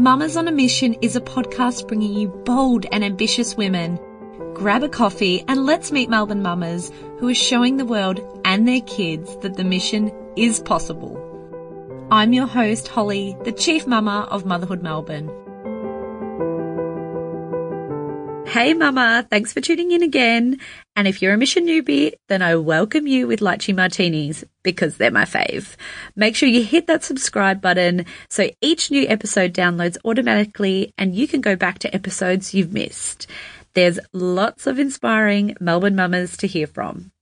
[0.00, 4.00] Mamas on a Mission is a podcast bringing you bold and ambitious women.
[4.54, 8.80] Grab a coffee and let's meet Melbourne mamas who are showing the world and their
[8.80, 11.20] kids that the mission is possible.
[12.10, 15.28] I'm your host, Holly, the Chief Mama of Motherhood Melbourne.
[18.46, 20.60] Hey mama, thanks for tuning in again.
[21.00, 25.10] And if you're a mission newbie, then I welcome you with lychee martinis because they're
[25.10, 25.76] my fave.
[26.14, 31.26] Make sure you hit that subscribe button so each new episode downloads automatically and you
[31.26, 33.28] can go back to episodes you've missed.
[33.72, 37.12] There's lots of inspiring Melbourne mamas to hear from.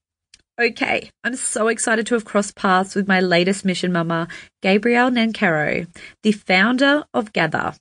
[0.59, 4.27] Okay, I'm so excited to have crossed paths with my latest mission mama,
[4.61, 5.87] Gabrielle Nancaro,
[6.21, 7.75] the founder of Gather.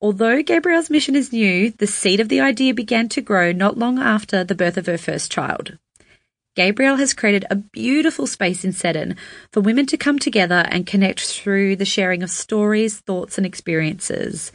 [0.00, 3.98] Although Gabrielle's mission is new, the seed of the idea began to grow not long
[3.98, 5.78] after the birth of her first child.
[6.54, 9.16] Gabrielle has created a beautiful space in Seddon
[9.52, 14.52] for women to come together and connect through the sharing of stories, thoughts, and experiences.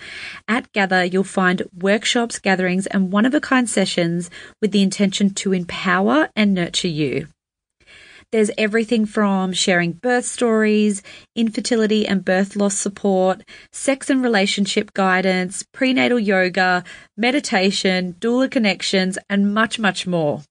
[0.48, 5.32] At Gather, you'll find workshops, gatherings, and one of a kind sessions with the intention
[5.36, 7.28] to empower and nurture you.
[8.32, 11.04] There's everything from sharing birth stories,
[11.36, 16.86] infertility and birth loss support, sex and relationship guidance, prenatal yoga,
[17.18, 20.44] meditation, doula connections, and much, much more.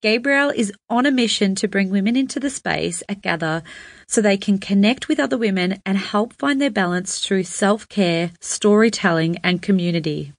[0.00, 3.62] Gabrielle is on a mission to bring women into the space at Gather
[4.06, 8.30] so they can connect with other women and help find their balance through self care,
[8.40, 10.32] storytelling, and community.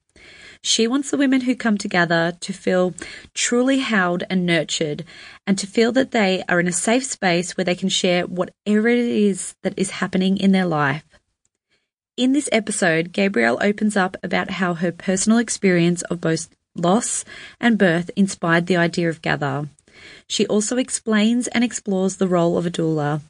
[0.62, 2.94] She wants the women who come together to feel
[3.34, 5.04] truly held and nurtured
[5.46, 8.88] and to feel that they are in a safe space where they can share whatever
[8.88, 11.04] it is that is happening in their life.
[12.16, 17.24] In this episode, Gabrielle opens up about how her personal experience of both loss,
[17.58, 19.68] and birth inspired the idea of Gather.
[20.26, 23.20] She also explains and explores the role of a doula,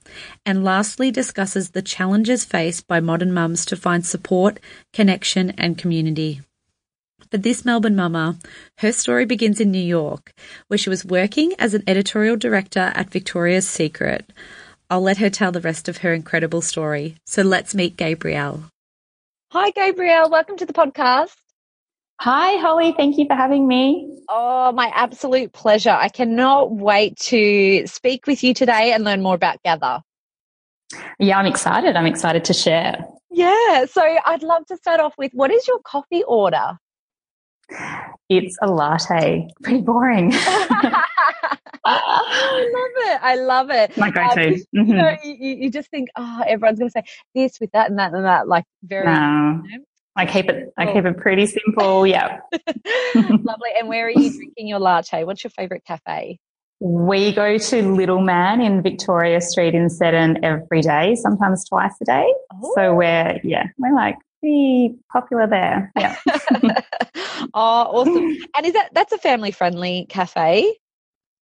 [0.45, 4.61] and lastly discusses the challenges faced by modern mums to find support,
[4.93, 6.43] connection, and community.
[7.31, 8.39] For this Melbourne mama,
[8.79, 10.33] her story begins in New York,
[10.67, 14.33] where she was working as an editorial director at Victoria's Secret.
[14.91, 17.15] I'll let her tell the rest of her incredible story.
[17.27, 18.65] So let's meet Gabrielle.
[19.53, 20.29] Hi, Gabrielle.
[20.29, 21.37] Welcome to the podcast.
[22.19, 22.95] Hi, Holly.
[22.97, 24.25] Thank you for having me.
[24.29, 25.91] Oh, my absolute pleasure.
[25.91, 30.03] I cannot wait to speak with you today and learn more about Gather.
[31.21, 31.95] Yeah, I'm excited.
[31.95, 33.05] I'm excited to share.
[33.31, 33.85] Yeah.
[33.85, 36.77] So I'd love to start off with what is your coffee order?
[38.29, 39.49] It's a latte.
[39.63, 40.33] Pretty boring.
[41.85, 43.21] I love it.
[43.23, 43.97] I love it.
[43.97, 44.49] My go-to.
[44.49, 44.85] Um, mm-hmm.
[44.87, 47.05] you, know, you, you, just think, oh, everyone's going to say
[47.35, 48.47] this with that and that and that.
[48.49, 49.07] Like very.
[49.07, 49.63] No.
[49.65, 49.85] You know?
[50.17, 50.73] I keep it.
[50.77, 52.07] I keep it pretty simple.
[52.07, 52.41] Yeah.
[53.15, 53.71] Lovely.
[53.79, 55.25] And where are you drinking your latte?
[55.25, 56.39] What's your favorite cafe?
[56.81, 62.05] We go to Little Man in Victoria Street in Seddon every day, sometimes twice a
[62.05, 62.35] day.
[62.53, 62.73] Oh.
[62.75, 65.93] So we're yeah, we're like pretty popular there.
[65.97, 66.17] Yeah.
[67.55, 68.37] oh, awesome!
[68.57, 70.77] And is that that's a family friendly cafe?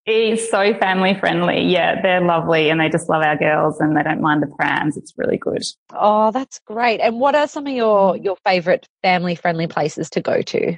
[0.05, 1.61] It's so family friendly.
[1.61, 4.97] Yeah, they're lovely and they just love our girls and they don't mind the prams.
[4.97, 5.61] It's really good.
[5.93, 6.99] Oh, that's great.
[6.99, 10.77] And what are some of your your favorite family friendly places to go to?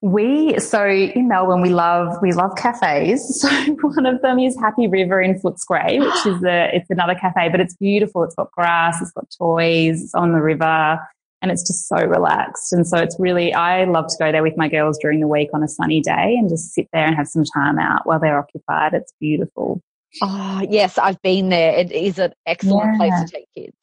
[0.00, 3.46] We so in Melbourne we love we love cafes.
[3.48, 3.48] So
[3.80, 7.60] one of them is Happy River in Footscray, which is a it's another cafe, but
[7.60, 8.24] it's beautiful.
[8.24, 10.98] It's got grass, it's got toys, it's on the river
[11.42, 12.72] and it's just so relaxed.
[12.72, 15.48] And so it's really, I love to go there with my girls during the week
[15.52, 18.38] on a sunny day and just sit there and have some time out while they're
[18.38, 18.94] occupied.
[18.94, 19.82] It's beautiful.
[20.22, 21.74] Oh, yes, I've been there.
[21.74, 22.96] It is an excellent yeah.
[22.96, 23.76] place to take kids.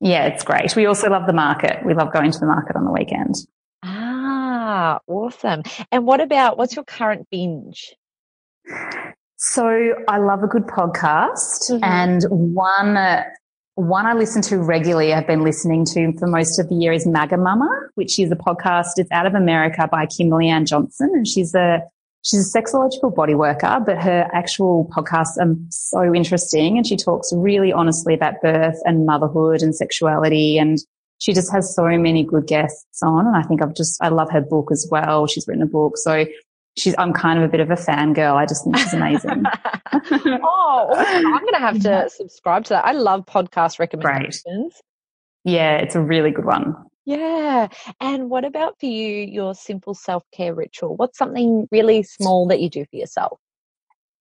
[0.00, 0.74] Yeah, it's great.
[0.76, 1.84] We also love the market.
[1.84, 3.34] We love going to the market on the weekend.
[4.70, 5.62] Ah, awesome.
[5.90, 7.96] And what about what's your current binge?
[9.36, 11.82] So I love a good podcast, mm-hmm.
[11.82, 12.98] and one
[13.76, 17.06] one I listen to regularly, I've been listening to for most of the year is
[17.06, 18.98] Magamama, which is a podcast.
[18.98, 21.12] It's out of America by Kimberly Ann Johnson.
[21.14, 21.80] And she's a,
[22.22, 26.76] she's a sexological body worker, but her actual podcasts are so interesting.
[26.76, 30.58] And she talks really honestly about birth and motherhood and sexuality.
[30.58, 30.78] And
[31.18, 33.26] she just has so many good guests on.
[33.26, 35.26] And I think I've just, I love her book as well.
[35.26, 35.96] She's written a book.
[35.96, 36.26] So
[36.78, 38.34] she's I'm kind of a bit of a fangirl.
[38.34, 39.42] I just think she's amazing.
[39.92, 42.86] oh, I'm going to have to subscribe to that.
[42.86, 44.44] I love podcast recommendations.
[44.44, 44.72] Great.
[45.54, 46.74] Yeah, it's a really good one.
[47.04, 47.68] Yeah.
[48.00, 50.96] And what about for you, your simple self care ritual?
[50.96, 53.38] What's something really small that you do for yourself?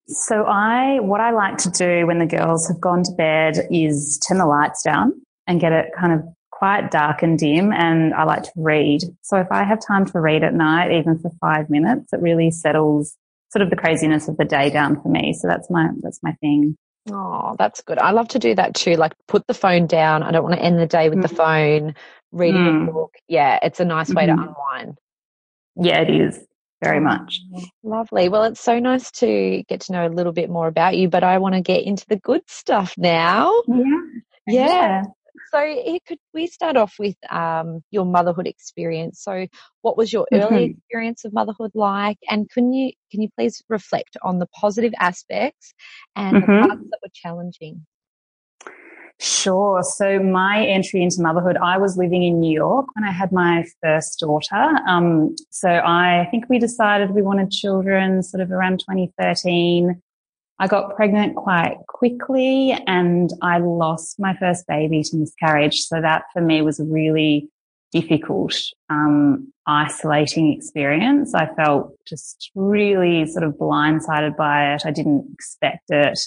[0.08, 4.18] So I, what I like to do when the girls have gone to bed is
[4.26, 6.22] turn the lights down and get it kind of
[6.58, 9.02] quite dark and dim and I like to read.
[9.22, 12.50] So if I have time to read at night, even for five minutes, it really
[12.50, 13.16] settles
[13.52, 15.34] sort of the craziness of the day down for me.
[15.34, 16.76] So that's my, that's my thing.
[17.12, 18.00] Oh, that's good.
[18.00, 18.96] I love to do that too.
[18.96, 20.24] Like put the phone down.
[20.24, 21.28] I don't want to end the day with mm.
[21.28, 21.96] the phone,
[22.32, 22.90] reading mm.
[22.90, 23.14] a book.
[23.28, 24.42] Yeah, it's a nice way mm-hmm.
[24.42, 24.98] to unwind.
[25.76, 26.40] Yeah, it is.
[26.84, 27.40] Very much.
[27.84, 28.30] Lovely.
[28.30, 31.24] Well, it's so nice to get to know a little bit more about you, but
[31.24, 33.52] I want to get into the good stuff now.
[33.68, 33.84] Yeah.
[34.48, 35.04] Yeah.
[35.52, 39.22] So, could we start off with um, your motherhood experience?
[39.24, 39.48] So,
[39.82, 40.54] what was your mm-hmm.
[40.54, 42.18] early experience of motherhood like?
[42.30, 45.74] And can you can you please reflect on the positive aspects
[46.16, 46.62] and mm-hmm.
[46.62, 47.86] the parts that were challenging?
[49.20, 49.82] Sure.
[49.82, 53.66] So my entry into motherhood, I was living in New York when I had my
[53.82, 54.78] first daughter.
[54.88, 60.00] Um, so I think we decided we wanted children sort of around 2013.
[60.60, 65.82] I got pregnant quite quickly and I lost my first baby to miscarriage.
[65.82, 67.50] So that for me was a really
[67.92, 68.56] difficult,
[68.90, 71.36] um, isolating experience.
[71.36, 74.82] I felt just really sort of blindsided by it.
[74.86, 76.20] I didn't expect it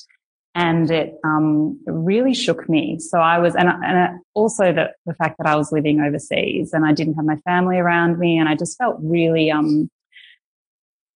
[0.54, 2.98] and it um, really shook me.
[2.98, 6.84] So I was, and, and also the, the fact that I was living overseas and
[6.84, 9.88] I didn't have my family around me, and I just felt really, um,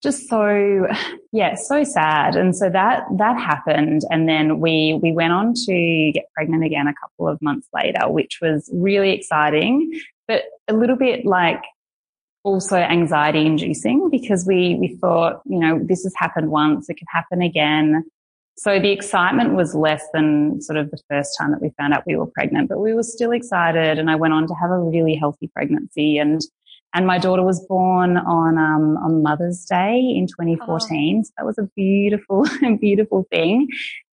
[0.05, 0.87] just so,
[1.31, 2.35] yeah, so sad.
[2.35, 6.87] And so that that happened, and then we we went on to get pregnant again
[6.87, 11.61] a couple of months later, which was really exciting, but a little bit like
[12.43, 17.07] also anxiety inducing because we we thought, you know, this has happened once, it could
[17.11, 18.05] happen again
[18.57, 22.03] so the excitement was less than sort of the first time that we found out
[22.07, 23.99] we were pregnant, but we were still excited.
[23.99, 26.41] And I went on to have a really healthy pregnancy and
[26.95, 31.17] and my daughter was born on um, on Mother's Day in 2014.
[31.19, 31.23] Oh.
[31.23, 32.45] So that was a beautiful,
[32.79, 33.67] beautiful thing.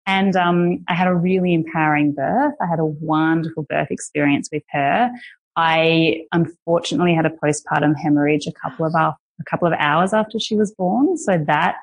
[0.05, 2.55] And um, I had a really empowering birth.
[2.61, 5.13] I had a wonderful birth experience with her.
[5.55, 9.15] I unfortunately had a postpartum hemorrhage a couple of a
[9.49, 11.17] couple of hours after she was born.
[11.17, 11.77] So that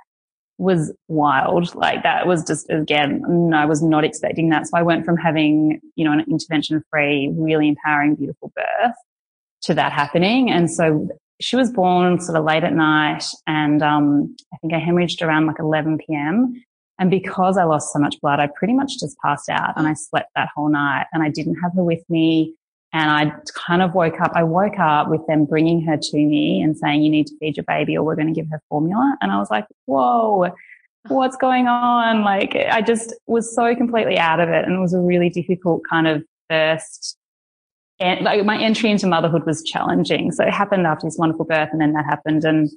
[0.57, 1.74] was wild.
[1.75, 4.68] Like that was just, again, I was not expecting that.
[4.68, 8.96] So I went from having, you know, an intervention free, really empowering, beautiful birth
[9.63, 10.50] to that happening.
[10.50, 11.09] And so
[11.41, 15.47] she was born sort of late at night and, um, I think I hemorrhaged around
[15.47, 16.63] like 11 PM.
[17.00, 19.94] And because I lost so much blood, I pretty much just passed out and I
[19.94, 22.56] slept that whole night and I didn't have her with me.
[22.91, 26.62] And I kind of woke up, I woke up with them bringing her to me
[26.62, 29.15] and saying, you need to feed your baby or we're going to give her formula.
[29.21, 30.50] And I was like, whoa,
[31.07, 32.23] what's going on?
[32.23, 34.65] Like I just was so completely out of it.
[34.65, 37.17] And it was a really difficult kind of first,
[38.00, 40.31] and like my entry into motherhood was challenging.
[40.31, 42.46] So it happened after this wonderful birth and then that happened.
[42.46, 42.69] And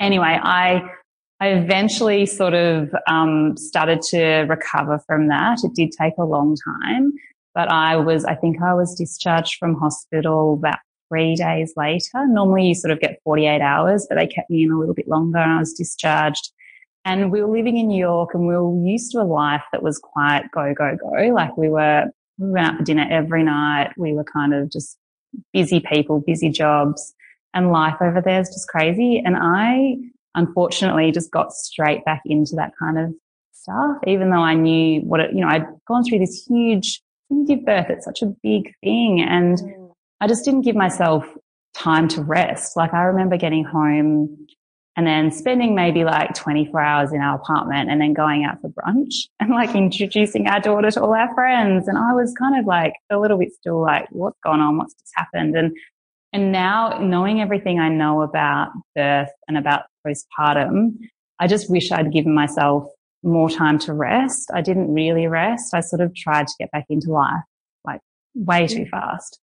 [0.00, 0.82] anyway, I,
[1.40, 5.58] I eventually sort of um, started to recover from that.
[5.62, 7.12] It did take a long time.
[7.54, 10.78] But I was, I think I was discharged from hospital about
[11.08, 12.26] three days later.
[12.26, 15.08] Normally you sort of get 48 hours, but they kept me in a little bit
[15.08, 16.52] longer and I was discharged.
[17.04, 19.82] And we were living in New York and we were used to a life that
[19.82, 21.34] was quite go, go, go.
[21.34, 22.04] Like we were,
[22.40, 23.92] we went out for dinner every night.
[23.96, 24.98] We were kind of just
[25.52, 27.14] busy people, busy jobs
[27.54, 29.22] and life over there is just crazy.
[29.24, 29.96] And I
[30.34, 33.14] unfortunately just got straight back into that kind of
[33.52, 37.46] stuff, even though I knew what it, you know, I'd gone through this huge you
[37.46, 39.20] give birth, it's such a big thing.
[39.20, 39.90] And mm.
[40.20, 41.24] I just didn't give myself
[41.74, 42.76] time to rest.
[42.76, 44.46] Like I remember getting home
[44.96, 48.68] and then spending maybe like 24 hours in our apartment and then going out for
[48.70, 51.88] brunch and like introducing our daughter to all our friends.
[51.88, 54.78] And I was kind of like a little bit still like, what's going on?
[54.78, 55.56] What's just happened?
[55.56, 55.76] And,
[56.32, 60.98] and now knowing everything I know about birth and about postpartum,
[61.38, 62.84] I just wish I'd given myself
[63.22, 64.50] more time to rest.
[64.54, 65.74] I didn't really rest.
[65.74, 67.42] I sort of tried to get back into life
[67.84, 68.00] like
[68.34, 69.40] way too fast.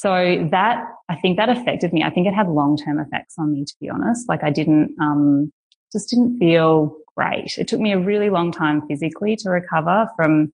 [0.00, 2.02] So that, I think that affected me.
[2.02, 4.28] I think it had long term effects on me, to be honest.
[4.28, 5.52] Like I didn't, um,
[5.92, 7.56] just didn't feel great.
[7.58, 10.52] It took me a really long time physically to recover from,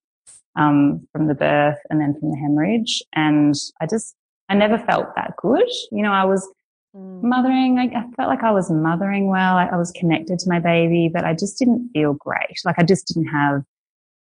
[0.55, 3.01] um, from the birth and then from the hemorrhage.
[3.13, 4.15] And I just,
[4.49, 5.69] I never felt that good.
[5.91, 6.47] You know, I was,
[6.95, 7.23] Mm.
[7.23, 9.55] Mothering, I, I, felt like I was mothering well.
[9.55, 12.59] I, I was connected to my baby, but I just didn't feel great.
[12.65, 13.63] Like I just didn't have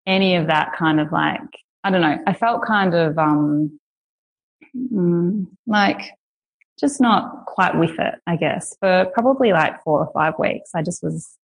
[0.06, 1.40] any of that kind of like,
[1.84, 2.18] I don't know.
[2.28, 3.80] I felt kind of, um,
[4.78, 6.12] mm, like
[6.80, 10.72] just not quite with it, I guess, for probably like four or five weeks.
[10.76, 11.36] I just was,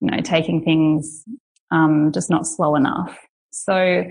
[0.00, 1.24] you know, taking things,
[1.70, 3.18] um, just not slow enough.
[3.50, 4.04] So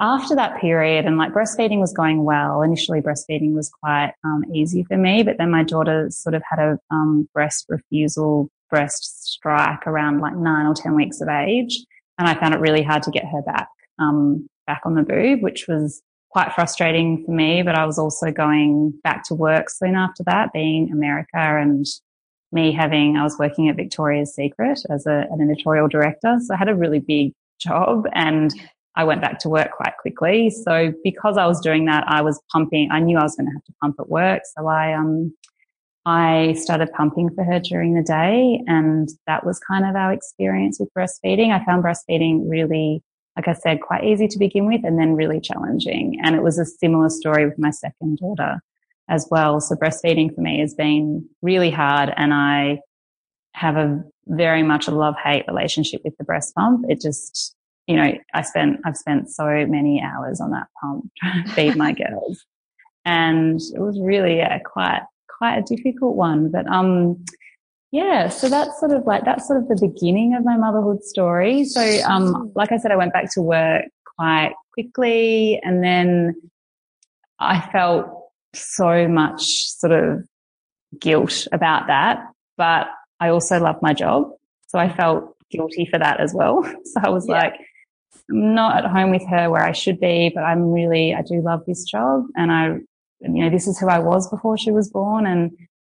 [0.00, 4.84] after that period and like breastfeeding was going well, initially breastfeeding was quite um, easy
[4.84, 9.86] for me, but then my daughter sort of had a um, breast refusal, breast strike
[9.86, 11.84] around like nine or 10 weeks of age.
[12.18, 15.42] And I found it really hard to get her back, um, back on the boob,
[15.42, 17.62] which was quite frustrating for me.
[17.62, 21.86] But I was also going back to work soon after that, being America and
[22.52, 26.38] me having, I was working at Victoria's Secret as a, an editorial director.
[26.40, 28.52] So I had a really big job and
[28.94, 30.50] I went back to work quite quickly.
[30.50, 32.90] So because I was doing that, I was pumping.
[32.90, 34.42] I knew I was going to have to pump at work.
[34.56, 35.34] So I, um,
[36.04, 40.78] I started pumping for her during the day and that was kind of our experience
[40.78, 41.52] with breastfeeding.
[41.52, 43.02] I found breastfeeding really,
[43.36, 46.18] like I said, quite easy to begin with and then really challenging.
[46.22, 48.60] And it was a similar story with my second daughter
[49.08, 49.60] as well.
[49.60, 52.80] So breastfeeding for me has been really hard and I
[53.54, 56.84] have a very much a love hate relationship with the breast pump.
[56.88, 57.54] It just,
[57.86, 61.76] you know, I spent, I've spent so many hours on that pump trying to feed
[61.76, 62.44] my girls.
[63.04, 65.02] And it was really, yeah, quite,
[65.38, 66.50] quite a difficult one.
[66.50, 67.24] But, um,
[67.92, 71.66] yeah, so that's sort of like, that's sort of the beginning of my motherhood story.
[71.66, 73.84] So, um, like I said, I went back to work
[74.16, 76.34] quite quickly and then
[77.38, 78.06] I felt
[78.54, 80.24] so much sort of
[80.98, 82.26] guilt about that.
[82.56, 82.88] But
[83.20, 84.30] I also love my job.
[84.68, 86.62] So I felt guilty for that as well.
[86.86, 87.34] So I was yeah.
[87.34, 87.54] like,
[88.30, 91.42] I'm not at home with her where I should be, but I'm really, I do
[91.42, 92.24] love this job.
[92.36, 92.66] And I,
[93.20, 95.26] you know, this is who I was before she was born.
[95.26, 95.50] And,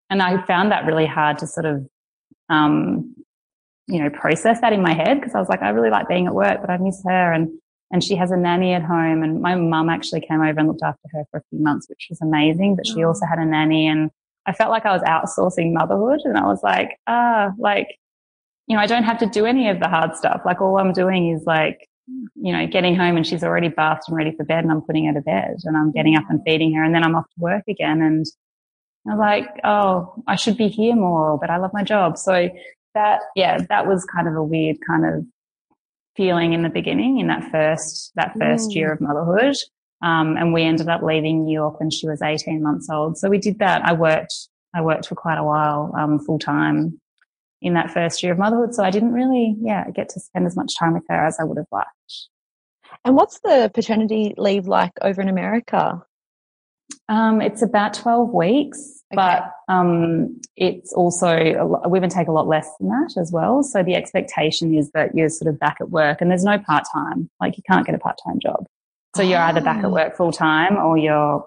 [0.09, 1.87] and I found that really hard to sort of,
[2.49, 3.15] um,
[3.87, 6.27] you know, process that in my head because I was like, I really like being
[6.27, 7.33] at work, but I miss her.
[7.33, 7.49] And,
[7.91, 10.83] and she has a nanny at home and my mum actually came over and looked
[10.83, 13.09] after her for a few months, which was amazing, but she oh.
[13.09, 14.09] also had a nanny and
[14.45, 17.97] I felt like I was outsourcing motherhood and I was like, ah, like,
[18.67, 20.41] you know, I don't have to do any of the hard stuff.
[20.45, 24.17] Like all I'm doing is like, you know, getting home and she's already bathed and
[24.17, 26.73] ready for bed and I'm putting her to bed and I'm getting up and feeding
[26.73, 28.01] her and then I'm off to work again.
[28.01, 28.25] And
[29.07, 32.17] I was like, oh, I should be here more, but I love my job.
[32.17, 32.49] So
[32.95, 35.25] that, yeah, that was kind of a weird kind of
[36.15, 38.75] feeling in the beginning in that first, that first mm.
[38.75, 39.55] year of motherhood.
[40.01, 43.17] Um, and we ended up leaving New York when she was 18 months old.
[43.17, 43.83] So we did that.
[43.83, 44.33] I worked,
[44.73, 46.99] I worked for quite a while, um, full time
[47.61, 48.73] in that first year of motherhood.
[48.73, 51.43] So I didn't really, yeah, get to spend as much time with her as I
[51.43, 51.89] would have liked.
[53.03, 56.03] And what's the paternity leave like over in America?
[57.07, 59.15] Um, it's about 12 weeks, okay.
[59.15, 63.63] but um, it's also, women take a lot less than that as well.
[63.63, 66.85] So the expectation is that you're sort of back at work and there's no part
[66.91, 68.65] time, like you can't get a part time job.
[69.15, 69.89] So you're either back at ah.
[69.89, 71.45] work full time or you're,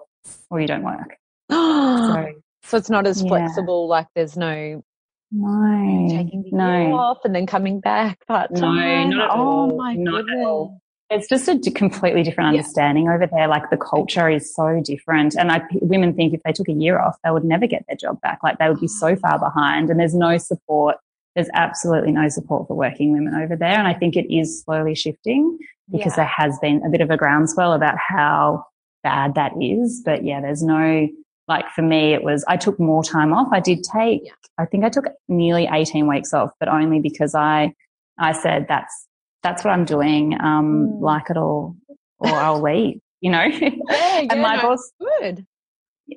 [0.49, 1.17] or you don't work.
[1.51, 2.31] so,
[2.63, 3.27] so it's not as yeah.
[3.27, 4.83] flexible, like there's no
[5.31, 6.95] no, taking the no.
[6.95, 9.11] off and then coming back part time.
[9.11, 9.77] No, not at oh all.
[9.77, 10.79] my not goodness.
[11.09, 13.15] It's just a completely different understanding yeah.
[13.15, 13.47] over there.
[13.47, 15.35] Like the culture is so different.
[15.35, 17.97] And I, women think if they took a year off, they would never get their
[17.97, 18.39] job back.
[18.43, 20.97] Like they would be so far behind and there's no support.
[21.35, 23.77] There's absolutely no support for working women over there.
[23.77, 25.57] And I think it is slowly shifting
[25.91, 26.17] because yeah.
[26.17, 28.65] there has been a bit of a groundswell about how
[29.03, 30.03] bad that is.
[30.05, 31.07] But yeah, there's no,
[31.47, 33.47] like for me, it was, I took more time off.
[33.51, 34.29] I did take.
[34.59, 37.73] I think I took nearly 18 weeks off, but only because I,
[38.19, 39.07] I said that's,
[39.43, 40.33] that's what I'm doing.
[40.39, 41.01] Um, mm.
[41.01, 41.75] like it all,
[42.19, 43.45] or I'll leave, you know?
[43.51, 45.45] Yeah, and my no, boss, good.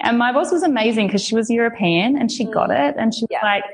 [0.00, 2.52] And my boss was amazing because she was European and she mm.
[2.52, 3.44] got it and she was yeah.
[3.44, 3.64] like,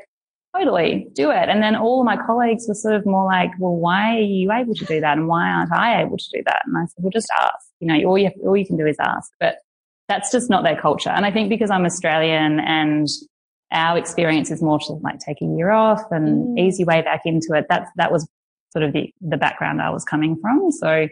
[0.56, 1.48] totally do it.
[1.48, 4.50] And then all of my colleagues were sort of more like, well, why are you
[4.52, 5.16] able to do that?
[5.16, 6.62] And why aren't I able to do that?
[6.66, 8.96] And I said, well, just ask, you know, all you, all you can do is
[9.00, 9.58] ask, but
[10.08, 11.10] that's just not their culture.
[11.10, 13.06] And I think because I'm Australian and
[13.72, 16.60] our experience is more to like take a year off and mm.
[16.60, 17.66] easy way back into it.
[17.68, 18.26] That's, that was
[18.72, 20.70] sort of the, the background I was coming from.
[20.72, 21.08] So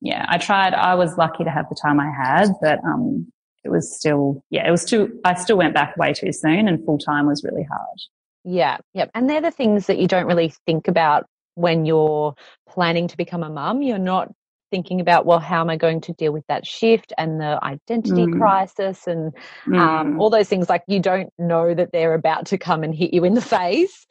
[0.00, 3.26] yeah, I tried, I was lucky to have the time I had, but, um,
[3.64, 6.84] it was still, yeah, it was too, I still went back way too soon and
[6.84, 7.98] full time was really hard.
[8.44, 9.10] Yeah, yep.
[9.14, 12.34] And they're the things that you don't really think about when you're
[12.68, 13.82] planning to become a mum.
[13.82, 14.30] You're not
[14.70, 18.26] thinking about, well, how am I going to deal with that shift and the identity
[18.26, 18.38] mm.
[18.38, 19.32] crisis and
[19.66, 19.78] um, mm.
[19.78, 20.68] um, all those things.
[20.68, 24.06] Like you don't know that they're about to come and hit you in the face.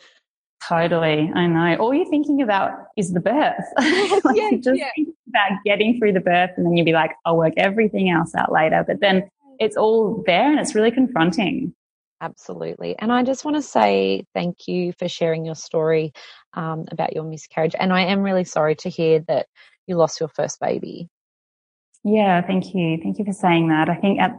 [0.64, 1.76] Totally, I know.
[1.76, 3.54] All you're thinking about is the birth.
[4.24, 4.90] like yeah, just yeah.
[5.30, 8.52] about getting through the birth, and then you'll be like, "I'll work everything else out
[8.52, 11.74] later." But then it's all there, and it's really confronting.
[12.22, 12.98] Absolutely.
[12.98, 16.14] And I just want to say thank you for sharing your story
[16.54, 17.76] um, about your miscarriage.
[17.78, 19.48] And I am really sorry to hear that
[19.86, 21.10] you lost your first baby.
[22.04, 23.00] Yeah, thank you.
[23.02, 23.90] Thank you for saying that.
[23.90, 24.36] I think at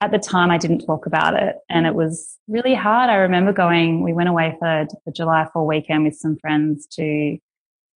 [0.00, 3.08] at the time I didn't talk about it and it was really hard.
[3.08, 7.38] I remember going, we went away for the July 4 weekend with some friends to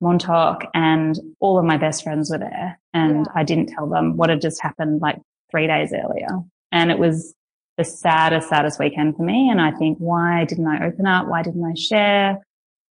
[0.00, 3.32] Montauk and all of my best friends were there and yeah.
[3.34, 6.28] I didn't tell them what had just happened like three days earlier.
[6.72, 7.34] And it was
[7.76, 9.50] the saddest, saddest weekend for me.
[9.50, 11.26] And I think, why didn't I open up?
[11.26, 12.38] Why didn't I share?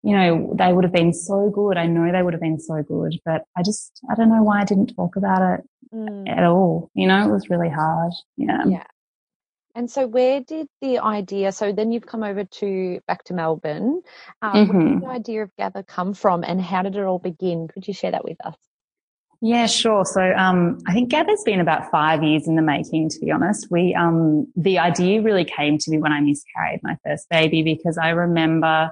[0.02, 1.76] You know, they would have been so good.
[1.76, 4.60] I know they would have been so good, but I just, I don't know why
[4.60, 6.28] I didn't talk about it mm.
[6.28, 6.90] at all.
[6.94, 8.12] You know, it was really hard.
[8.36, 8.64] Yeah.
[8.66, 8.84] Yeah.
[9.74, 11.50] And so, where did the idea?
[11.52, 14.02] So then you've come over to back to Melbourne.
[14.40, 14.78] Um, mm-hmm.
[14.78, 17.68] Where did the idea of Gather come from, and how did it all begin?
[17.68, 18.56] Could you share that with us?
[19.40, 20.04] Yeah, sure.
[20.06, 23.66] So um, I think Gather's been about five years in the making, to be honest.
[23.70, 27.98] We um, the idea really came to me when I miscarried my first baby because
[27.98, 28.90] I remember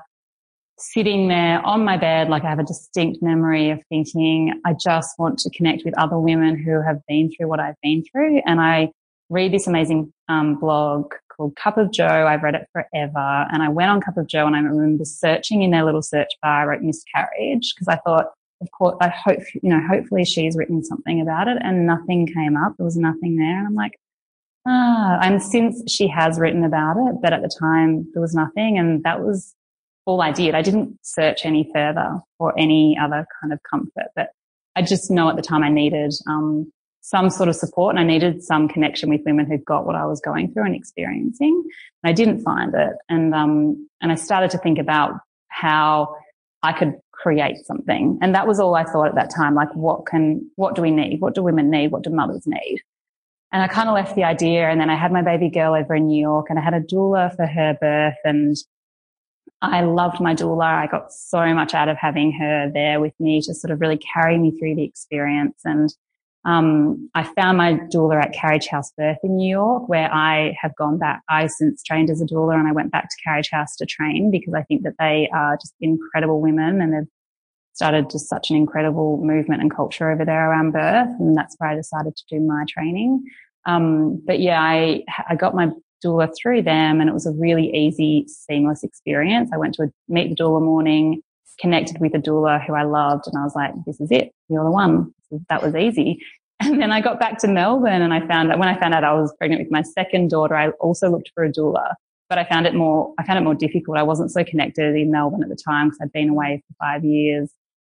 [0.79, 5.19] sitting there on my bed, like I have a distinct memory of thinking, I just
[5.19, 8.43] want to connect with other women who have been through what I've been through.
[8.45, 8.91] And I
[9.33, 12.07] read this amazing um, blog called Cup of Jo.
[12.07, 13.47] I've read it forever.
[13.51, 16.29] And I went on Cup of Jo and I remember searching in their little search
[16.43, 18.27] bar, I wrote miscarriage because I thought,
[18.61, 22.57] of course, I hope, you know, hopefully she's written something about it and nothing came
[22.57, 22.75] up.
[22.77, 23.59] There was nothing there.
[23.59, 23.99] And I'm like,
[24.67, 28.79] ah, and since she has written about it, but at the time there was nothing.
[28.79, 29.55] And that was
[30.05, 30.55] all I did.
[30.55, 34.29] I didn't search any further for any other kind of comfort, but
[34.77, 36.71] I just know at the time I needed, um,
[37.03, 40.07] some sort of support and I needed some connection with women who got what I
[40.07, 41.65] was going through and experiencing.
[42.03, 42.93] And I didn't find it.
[43.09, 45.19] And, um, and I started to think about
[45.49, 46.17] how
[46.63, 48.21] I could create something.
[48.23, 49.57] And that was all I thought at that time.
[49.57, 51.21] Like, what can, what do we need?
[51.21, 51.91] What do women need?
[51.91, 52.81] What do mothers need?
[53.51, 54.69] And I kind of left the idea.
[54.69, 56.81] And then I had my baby girl over in New York and I had a
[56.81, 58.19] doula for her birth.
[58.25, 58.57] And
[59.61, 60.67] I loved my doula.
[60.67, 63.99] I got so much out of having her there with me to sort of really
[63.99, 65.61] carry me through the experience.
[65.65, 65.93] And
[66.45, 70.75] um, I found my doula at Carriage House Birth in New York, where I have
[70.77, 71.23] gone back.
[71.29, 74.31] I since trained as a doula and I went back to Carriage House to train
[74.31, 77.09] because I think that they are just incredible women and they've
[77.75, 81.09] started just such an incredible movement and culture over there around birth.
[81.21, 83.23] And that's where I decided to do my training.
[83.65, 85.71] Um, but yeah, I, I got my
[86.05, 89.51] doula through them and it was a really easy, seamless experience.
[89.55, 91.23] I went to a meet the doula morning,
[91.61, 94.33] connected with a doula who I loved and I was like, this is it.
[94.49, 95.15] You're the one
[95.49, 96.19] that was easy.
[96.61, 99.03] And then I got back to Melbourne and I found that when I found out
[99.03, 101.95] I was pregnant with my second daughter, I also looked for a doula,
[102.29, 103.99] but I found it more, I found it more difficult.
[103.99, 107.05] I wasn't so connected in Melbourne at the time because I'd been away for five
[107.05, 107.51] years.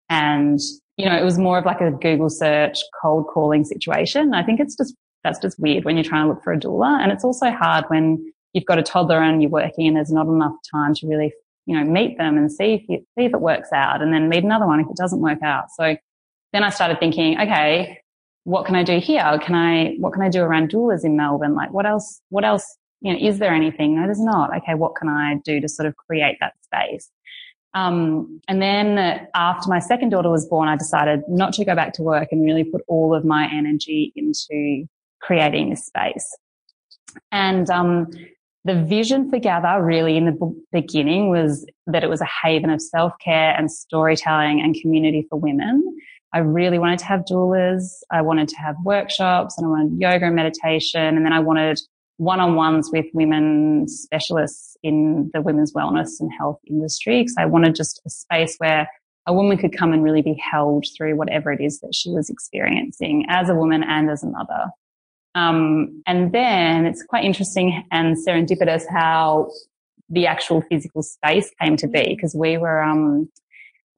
[0.09, 0.59] And,
[0.97, 4.33] you know, it was more of like a Google search, cold calling situation.
[4.33, 4.93] I think it's just,
[5.23, 7.01] that's just weird when you're trying to look for a doula.
[7.01, 10.27] And it's also hard when you've got a toddler and you're working and there's not
[10.27, 11.33] enough time to really,
[11.65, 14.29] you know, meet them and see if you, see if it works out and then
[14.29, 15.65] meet another one if it doesn't work out.
[15.75, 15.95] So
[16.53, 17.99] then I started thinking, okay,
[18.43, 19.39] what can I do here?
[19.41, 21.55] Can I, what can I do around doulas in Melbourne?
[21.55, 23.95] Like what else, what else, you know, is there anything?
[23.95, 24.55] No, there's not.
[24.57, 24.73] Okay.
[24.73, 27.09] What can I do to sort of create that space?
[27.75, 31.93] Um, and then after my second daughter was born, I decided not to go back
[31.93, 34.87] to work and really put all of my energy into
[35.21, 36.35] creating this space.
[37.31, 38.07] And, um,
[38.65, 42.81] the vision for Gather really in the beginning was that it was a haven of
[42.81, 45.83] self care and storytelling and community for women.
[46.33, 48.01] I really wanted to have doulas.
[48.11, 51.01] I wanted to have workshops and I wanted yoga and meditation.
[51.01, 51.79] And then I wanted
[52.17, 58.01] one-on-ones with women specialists in the women's wellness and health industry because I wanted just
[58.05, 58.89] a space where
[59.25, 62.29] a woman could come and really be held through whatever it is that she was
[62.29, 64.65] experiencing as a woman and as a mother.
[65.35, 69.51] Um, and then it's quite interesting and serendipitous how
[70.09, 73.29] the actual physical space came to be because we were um,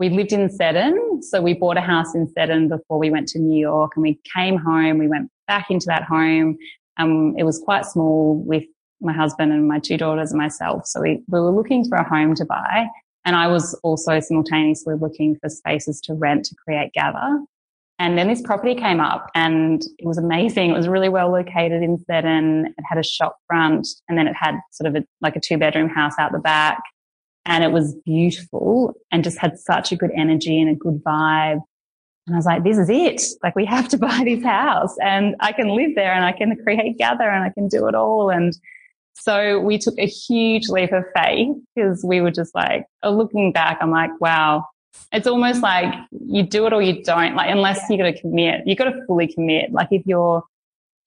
[0.02, 1.22] we lived in Seddon.
[1.22, 4.20] So we bought a house in Seddon before we went to New York and we
[4.36, 4.98] came home.
[4.98, 6.58] We went back into that home.
[6.98, 8.64] Um, it was quite small with
[9.00, 10.88] my husband and my two daughters and myself.
[10.88, 12.88] So we, we were looking for a home to buy.
[13.26, 17.40] And I was also simultaneously looking for spaces to rent to create Gather.
[18.00, 20.72] And then this property came up and it was amazing.
[20.72, 22.74] It was really well located in Seddon.
[22.76, 25.60] It had a shop front and then it had sort of a, like a two
[25.60, 26.82] bedroom house out the back
[27.46, 31.62] and it was beautiful and just had such a good energy and a good vibe.
[32.28, 33.22] And I was like, this is it.
[33.44, 36.56] Like we have to buy this house and I can live there and I can
[36.64, 38.30] create gather and I can do it all.
[38.30, 38.56] And
[39.14, 43.52] so we took a huge leap of faith because we were just like, oh, looking
[43.52, 44.66] back, I'm like, wow,
[45.12, 47.36] it's almost like you do it or you don't.
[47.36, 49.72] Like unless you got to commit, you've got to fully commit.
[49.72, 50.44] Like if you're,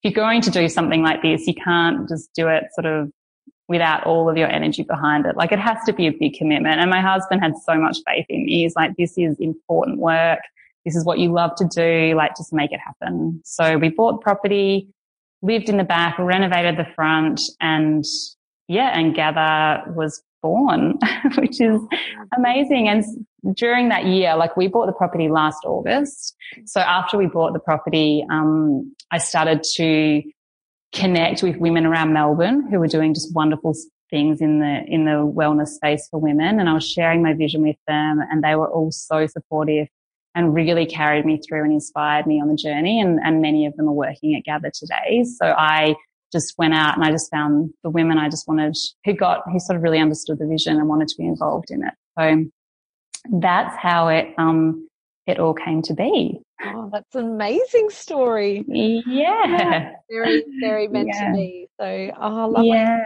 [0.03, 3.11] if you're going to do something like this, you can't just do it sort of
[3.69, 5.37] without all of your energy behind it.
[5.37, 6.81] Like it has to be a big commitment.
[6.81, 8.63] And my husband had so much faith in me.
[8.63, 10.41] He's like, this is important work.
[10.85, 12.15] This is what you love to do.
[12.15, 13.41] Like just make it happen.
[13.45, 14.89] So we bought property,
[15.41, 18.05] lived in the back, renovated the front and
[18.69, 20.99] yeah, and Gather was born,
[21.37, 21.81] which is
[22.37, 22.89] amazing.
[22.89, 23.05] And
[23.57, 26.35] during that year, like we bought the property last August.
[26.67, 30.23] So after we bought the property, um, I started to
[30.95, 33.75] connect with women around Melbourne who were doing just wonderful
[34.11, 37.63] things in the in the wellness space for women and I was sharing my vision
[37.63, 39.89] with them and they were all so supportive
[40.35, 43.77] and really carried me through and inspired me on the journey and, and many of
[43.77, 45.25] them are working at Gather today.
[45.25, 45.95] So I
[46.33, 49.59] just went out and I just found the women I just wanted who got who
[49.61, 51.95] sort of really understood the vision and wanted to be involved in it.
[52.19, 52.45] So
[53.41, 54.89] that's how it um
[55.27, 56.41] it all came to be.
[56.63, 58.65] Oh, that's an amazing story.
[58.69, 59.93] Yeah.
[60.11, 61.29] Very, very meant yeah.
[61.29, 61.69] to be.
[61.81, 62.69] So, oh, lovely.
[62.69, 63.05] Yeah.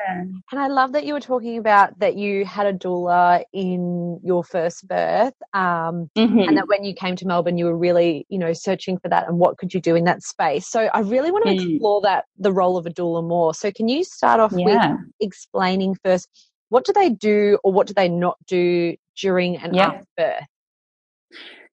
[0.52, 4.44] And I love that you were talking about that you had a doula in your
[4.44, 5.34] first birth.
[5.54, 6.40] Um, mm-hmm.
[6.40, 9.28] and that when you came to Melbourne, you were really, you know, searching for that
[9.28, 10.68] and what could you do in that space.
[10.68, 11.72] So I really want to mm.
[11.72, 13.54] explore that, the role of a doula more.
[13.54, 14.92] So can you start off yeah.
[14.92, 16.28] with explaining first,
[16.68, 20.44] what do they do or what do they not do during and after birth?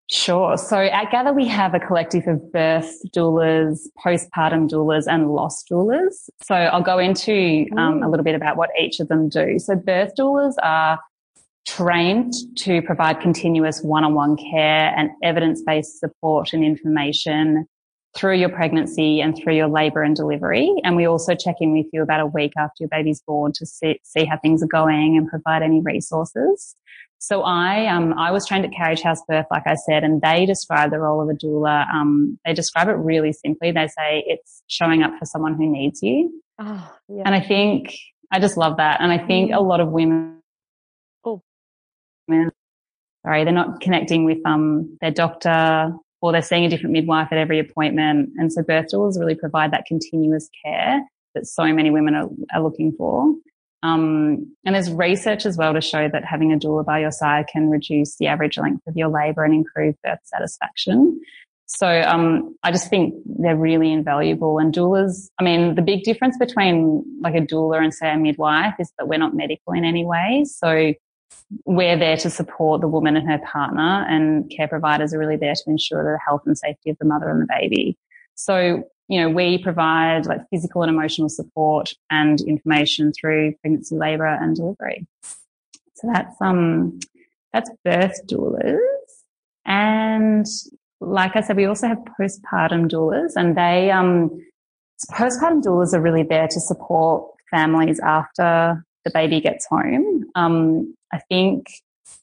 [0.08, 0.56] Sure.
[0.56, 6.30] So at Gather, we have a collective of birth doulas, postpartum doulas, and loss doulas.
[6.44, 9.58] So I'll go into um, a little bit about what each of them do.
[9.58, 11.00] So birth doulas are
[11.66, 17.66] trained to provide continuous one-on-one care and evidence-based support and information
[18.16, 20.72] through your pregnancy and through your labor and delivery.
[20.84, 23.66] And we also check in with you about a week after your baby's born to
[23.66, 26.76] see, see how things are going and provide any resources.
[27.20, 30.46] So I, um, I was trained at Carriage House Birth, like I said, and they
[30.46, 31.92] describe the role of a doula.
[31.92, 33.72] Um, they describe it really simply.
[33.72, 36.42] They say it's showing up for someone who needs you.
[36.60, 37.24] Oh, yeah.
[37.26, 37.96] And I think,
[38.32, 39.02] I just love that.
[39.02, 39.56] And I think mm.
[39.56, 40.40] a lot of women,
[41.24, 41.42] oh.
[42.28, 42.52] women,
[43.26, 47.38] sorry, they're not connecting with, um, their doctor or they're seeing a different midwife at
[47.38, 48.30] every appointment.
[48.38, 51.02] And so birth doulas really provide that continuous care
[51.34, 53.34] that so many women are, are looking for.
[53.86, 57.46] Um, and there's research as well to show that having a doula by your side
[57.52, 61.22] can reduce the average length of your labour and improve birth satisfaction.
[61.68, 64.60] So um, I just think they're really invaluable.
[64.60, 68.76] And doulas, I mean, the big difference between like a doula and say a midwife
[68.80, 70.46] is that we're not medical in any way.
[70.48, 70.94] So
[71.66, 75.54] we're there to support the woman and her partner, and care providers are really there
[75.54, 77.98] to ensure the health and safety of the mother and the baby.
[78.36, 84.26] So you know, we provide like physical and emotional support and information through pregnancy, labor
[84.26, 85.06] and delivery.
[85.96, 87.00] So that's, um,
[87.54, 88.80] that's birth doulas.
[89.66, 90.46] And
[91.00, 94.32] like I said, we also have postpartum doulas and they, um,
[95.12, 100.26] postpartum doulas are really there to support families after the baby gets home.
[100.36, 101.68] Um, I think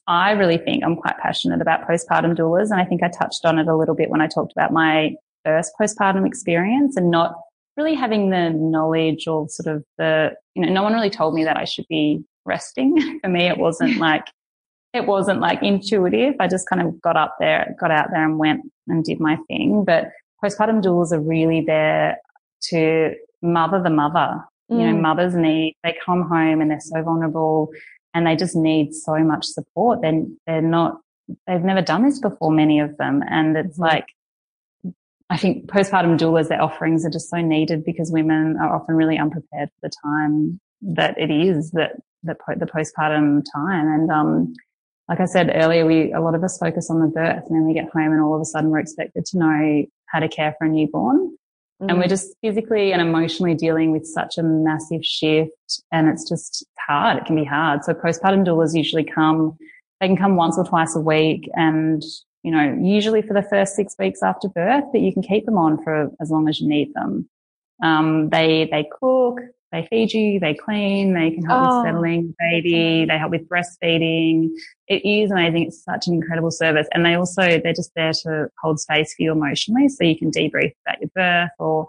[0.06, 2.70] I really think I'm quite passionate about postpartum doulas.
[2.70, 5.14] And I think I touched on it a little bit when I talked about my
[5.44, 7.35] first postpartum experience and not
[7.76, 11.44] really having the knowledge or sort of the, you know, no one really told me
[11.44, 13.20] that I should be resting.
[13.22, 14.26] For me, it wasn't like,
[14.92, 16.35] it wasn't like intuitive.
[16.38, 19.38] I just kind of got up there, got out there and went and did my
[19.48, 19.85] thing.
[19.85, 20.11] But
[20.44, 22.18] postpartum doulas are really there
[22.68, 24.42] to mother the mother.
[24.70, 24.81] Mm.
[24.81, 25.00] You know, mm.
[25.00, 27.70] mothers need, they come home and they're so vulnerable
[28.14, 30.02] and they just need so much support.
[30.02, 31.00] Then they're, they're not,
[31.46, 33.22] they've never done this before, many of them.
[33.28, 33.83] And it's mm.
[33.83, 34.07] like,
[35.32, 39.16] I think postpartum doulas, their offerings are just so needed because women are often really
[39.16, 41.92] unprepared for the time that it is that,
[42.24, 43.88] that the postpartum time.
[43.88, 44.52] And, um,
[45.08, 47.66] like I said earlier, we, a lot of us focus on the birth and then
[47.66, 50.54] we get home and all of a sudden we're expected to know how to care
[50.58, 51.34] for a newborn.
[51.82, 51.88] Mm.
[51.88, 56.66] And we're just physically and emotionally dealing with such a massive shift and it's just
[56.78, 57.16] hard.
[57.16, 57.84] It can be hard.
[57.84, 59.56] So postpartum doulas usually come,
[59.98, 62.02] they can come once or twice a week and
[62.42, 65.59] you know, usually for the first six weeks after birth, but you can keep them
[65.59, 67.28] on for as long as you need them.
[67.83, 71.78] Um, they, they cook, they feed you, they clean, they can help oh.
[71.78, 74.50] with settling the baby, they help with breastfeeding.
[74.87, 75.68] It is amazing.
[75.68, 76.87] It's such an incredible service.
[76.92, 79.88] And they also, they're just there to hold space for you emotionally.
[79.88, 81.88] So you can debrief about your birth or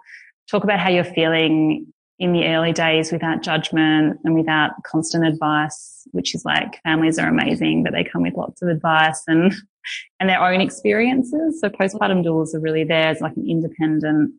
[0.49, 6.07] talk about how you're feeling in the early days without judgment and without constant advice,
[6.11, 9.53] which is like families are amazing, but they come with lots of advice and,
[10.19, 11.59] and their own experiences.
[11.59, 14.33] So postpartum doulas are really there as like an independent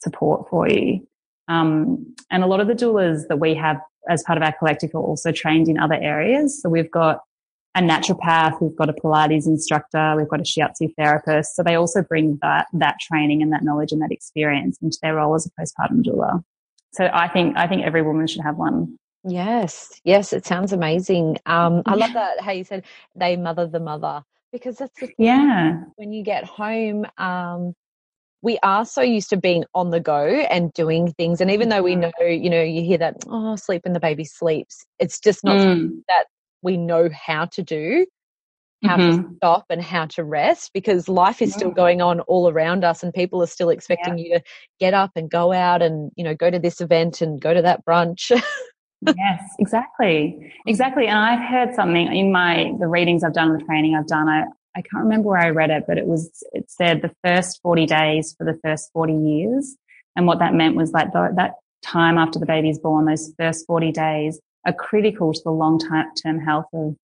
[0.00, 1.06] support for you.
[1.48, 4.94] Um, and a lot of the doulas that we have as part of our collective
[4.94, 6.60] are also trained in other areas.
[6.60, 7.20] So we've got
[7.74, 11.56] a naturopath, we've got a Pilates instructor, we've got a shiatsu therapist.
[11.56, 15.14] So they also bring that, that training and that knowledge and that experience into their
[15.14, 16.42] role as a postpartum doula.
[16.92, 18.96] So I think I think every woman should have one.
[19.24, 21.38] Yes, yes, it sounds amazing.
[21.46, 25.14] Um, I love that how you said they mother the mother because that's the thing.
[25.18, 25.84] Yeah.
[25.96, 27.74] When you get home, um,
[28.42, 31.82] we are so used to being on the go and doing things, and even though
[31.82, 35.44] we know, you know, you hear that oh, sleep and the baby sleeps, it's just
[35.44, 35.90] not mm.
[36.08, 36.24] that
[36.62, 38.06] we know how to do
[38.82, 39.22] how mm-hmm.
[39.22, 43.02] to stop and how to rest because life is still going on all around us
[43.02, 44.24] and people are still expecting yeah.
[44.24, 44.44] you to
[44.80, 47.62] get up and go out and you know go to this event and go to
[47.62, 48.30] that brunch
[49.16, 53.94] yes exactly exactly and i've heard something in my the readings i've done the training
[53.94, 54.42] i've done i
[54.76, 57.86] i can't remember where i read it but it was it said the first 40
[57.86, 59.76] days for the first 40 years
[60.16, 63.66] and what that meant was like the, that time after the baby's born those first
[63.66, 65.80] 40 days are critical to the long
[66.22, 66.96] term health of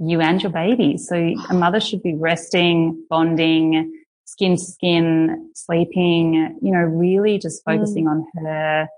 [0.00, 0.96] you and your baby.
[0.96, 1.14] So
[1.50, 3.92] a mother should be resting, bonding,
[4.24, 8.10] skin to skin, sleeping, you know, really just focusing mm.
[8.10, 8.88] on her,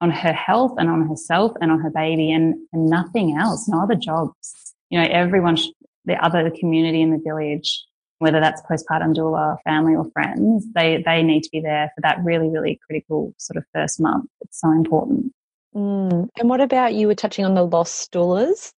[0.00, 3.82] on her health and on herself and on her baby and, and nothing else, no
[3.82, 4.74] other jobs.
[4.90, 5.68] You know, everyone, sh-
[6.04, 7.84] the other community in the village,
[8.18, 12.18] whether that's postpartum doula, family or friends, they, they need to be there for that
[12.22, 14.28] really, really critical sort of first month.
[14.40, 15.32] It's so important.
[15.74, 16.28] Mm.
[16.36, 18.72] And what about you were touching on the loss doulas?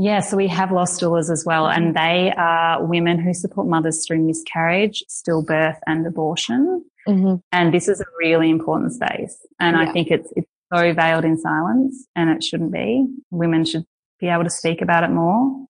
[0.00, 4.06] Yeah, so we have loss doulas as well, and they are women who support mothers
[4.06, 6.84] through miscarriage, stillbirth, and abortion.
[7.08, 7.34] Mm-hmm.
[7.50, 9.82] And this is a really important space, and yeah.
[9.82, 13.08] I think it's it's so veiled in silence, and it shouldn't be.
[13.32, 13.86] Women should
[14.20, 15.66] be able to speak about it more.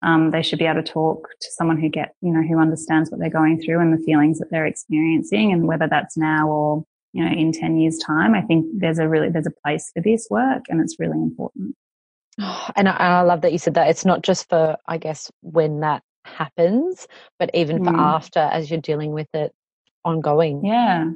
[0.00, 3.10] Um, they should be able to talk to someone who get you know who understands
[3.10, 6.84] what they're going through and the feelings that they're experiencing, and whether that's now or
[7.12, 8.32] you know in ten years' time.
[8.32, 11.74] I think there's a really there's a place for this work, and it's really important.
[12.76, 13.88] And I, I, love that you said that.
[13.88, 17.06] It's not just for, I guess, when that happens,
[17.38, 17.84] but even mm.
[17.84, 19.52] for after as you're dealing with it
[20.04, 20.64] ongoing.
[20.64, 21.10] Yeah.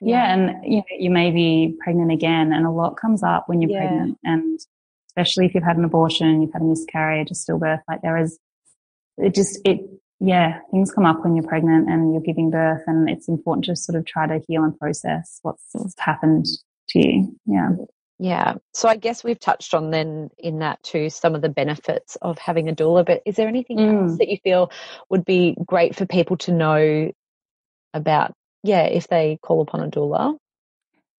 [0.00, 0.32] Yeah.
[0.32, 3.70] And you know, you may be pregnant again and a lot comes up when you're
[3.70, 3.86] yeah.
[3.86, 4.18] pregnant.
[4.24, 4.60] And
[5.08, 8.38] especially if you've had an abortion, you've had a miscarriage, a stillbirth, like there is,
[9.18, 9.80] it just, it,
[10.20, 13.76] yeah, things come up when you're pregnant and you're giving birth and it's important to
[13.76, 16.46] sort of try to heal and process what's happened
[16.90, 17.36] to you.
[17.44, 17.70] Yeah.
[18.18, 18.54] Yeah.
[18.72, 22.38] So I guess we've touched on then in that too some of the benefits of
[22.38, 24.02] having a doula, but is there anything mm.
[24.02, 24.70] else that you feel
[25.08, 27.10] would be great for people to know
[27.94, 30.36] about, yeah, if they call upon a doula?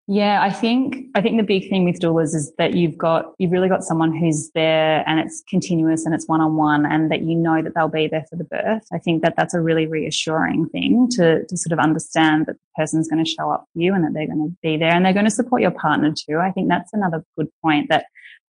[0.07, 3.51] Yeah, I think I think the big thing with doulas is that you've got you've
[3.51, 7.21] really got someone who's there and it's continuous and it's one on one and that
[7.21, 8.85] you know that they'll be there for the birth.
[8.91, 12.81] I think that that's a really reassuring thing to to sort of understand that the
[12.81, 15.05] person's going to show up for you and that they're going to be there and
[15.05, 16.37] they're going to support your partner too.
[16.37, 18.07] I think that's another good point that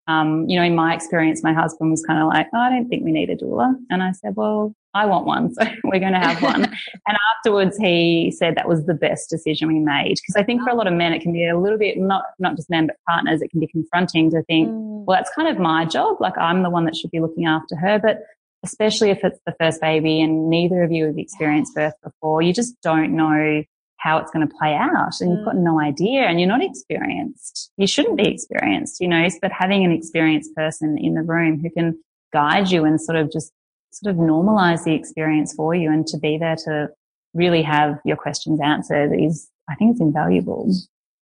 [0.08, 2.90] um, you know, in my experience, my husband was kind of like, oh, I don't
[2.90, 3.74] think we need a doula.
[3.90, 5.54] And I said, well, I want one.
[5.54, 6.64] So we're going to have one.
[7.08, 10.16] and afterwards, he said that was the best decision we made.
[10.26, 12.24] Cause I think for a lot of men, it can be a little bit, not,
[12.40, 15.06] not just men, but partners, it can be confronting to think, mm.
[15.06, 16.18] well, that's kind of my job.
[16.20, 18.00] Like I'm the one that should be looking after her.
[18.00, 18.24] But
[18.64, 22.54] especially if it's the first baby and neither of you have experienced birth before, you
[22.54, 23.64] just don't know
[23.98, 25.64] how it's going to play out and you've got mm.
[25.64, 27.72] no idea and you're not experienced.
[27.78, 31.70] You shouldn't be experienced, you know, but having an experienced person in the room who
[31.70, 31.98] can
[32.34, 33.52] guide you and sort of just
[33.94, 36.90] sort of normalize the experience for you and to be there to
[37.34, 40.72] really have your questions answered is, I think it's invaluable.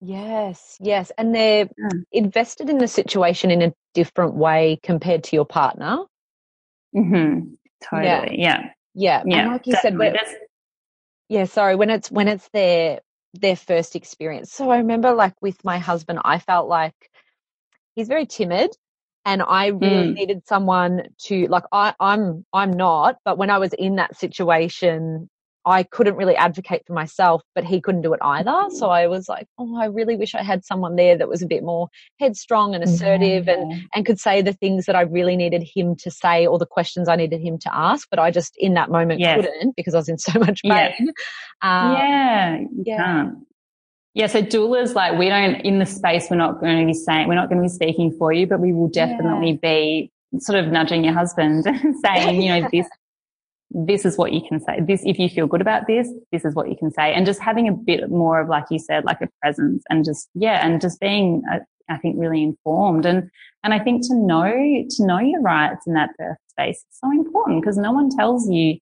[0.01, 1.13] Yes, yes.
[1.19, 1.89] And they're yeah.
[2.13, 5.99] invested in the situation in a different way compared to your partner.
[6.97, 7.55] Mm-hmm.
[7.83, 8.41] Totally.
[8.41, 8.71] Yeah.
[8.95, 9.23] Yeah.
[9.27, 9.41] Yeah.
[9.41, 10.19] And like you Definitely.
[10.25, 10.39] said,
[11.31, 13.01] yeah sorry when it's when it's their
[13.35, 17.11] their first experience so i remember like with my husband i felt like
[17.95, 18.71] he's very timid
[19.25, 20.15] and i really mm.
[20.15, 25.29] needed someone to like i i'm i'm not but when i was in that situation
[25.67, 28.69] I couldn't really advocate for myself, but he couldn't do it either.
[28.71, 31.47] So I was like, oh, I really wish I had someone there that was a
[31.47, 33.55] bit more headstrong and assertive yeah.
[33.55, 36.67] and, and could say the things that I really needed him to say or the
[36.67, 38.09] questions I needed him to ask.
[38.11, 39.37] But I just, in that moment, yes.
[39.37, 40.73] couldn't because I was in so much pain.
[40.73, 41.11] Yeah.
[41.63, 42.97] Um, yeah, yeah.
[42.97, 43.35] Can't.
[44.15, 47.29] Yeah, so doulas, like we don't, in the space, we're not going to be saying,
[47.29, 49.59] we're not going to be speaking for you, but we will definitely yeah.
[49.63, 52.87] be sort of nudging your husband and saying, you know, this
[53.71, 54.81] this is what you can say.
[54.81, 57.15] This, if you feel good about this, this is what you can say.
[57.15, 60.29] And just having a bit more of, like you said, like a presence and just,
[60.35, 63.07] yeah, and just being, uh, I think, really informed.
[63.07, 63.31] And,
[63.63, 67.11] and I think to know, to know your rights in that birth space is so
[67.13, 68.79] important because no one tells you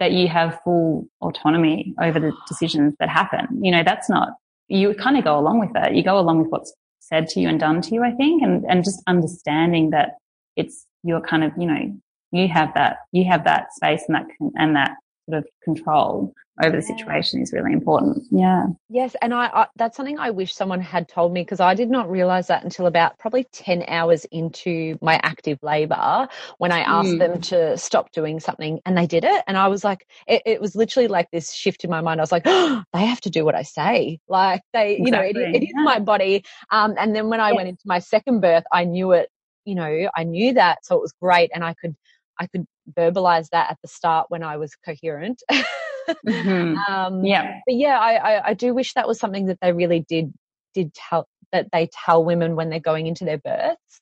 [0.00, 3.46] that you have full autonomy over the decisions that happen.
[3.62, 4.30] You know, that's not,
[4.72, 5.94] you kind of go along with that.
[5.94, 8.64] You go along with what's said to you and done to you, I think, and,
[8.68, 10.16] and just understanding that
[10.56, 11.98] it's your kind of, you know,
[12.32, 14.96] you have that you have that space and that and that
[15.28, 18.24] sort of control over the situation is really important.
[18.30, 18.66] Yeah.
[18.88, 21.88] Yes, and I, I that's something I wish someone had told me because I did
[21.90, 27.08] not realize that until about probably 10 hours into my active labor when I asked
[27.08, 27.18] mm.
[27.18, 30.60] them to stop doing something and they did it and I was like it, it,
[30.60, 32.20] was literally like this shift in my mind.
[32.20, 34.20] I was like, oh, they have to do what I say.
[34.28, 35.04] Like they, exactly.
[35.04, 35.82] you know, it, it is yeah.
[35.82, 36.44] my body.
[36.70, 37.56] Um, and then when I yes.
[37.56, 39.30] went into my second birth, I knew it,
[39.64, 41.96] you know, I knew that so it was great and I could
[42.38, 45.42] I could verbalize that at the start when I was coherent.
[45.50, 46.76] mm-hmm.
[46.92, 50.00] um, yeah, but yeah, I, I, I do wish that was something that they really
[50.00, 50.32] did
[50.74, 54.00] did tell that they tell women when they're going into their births.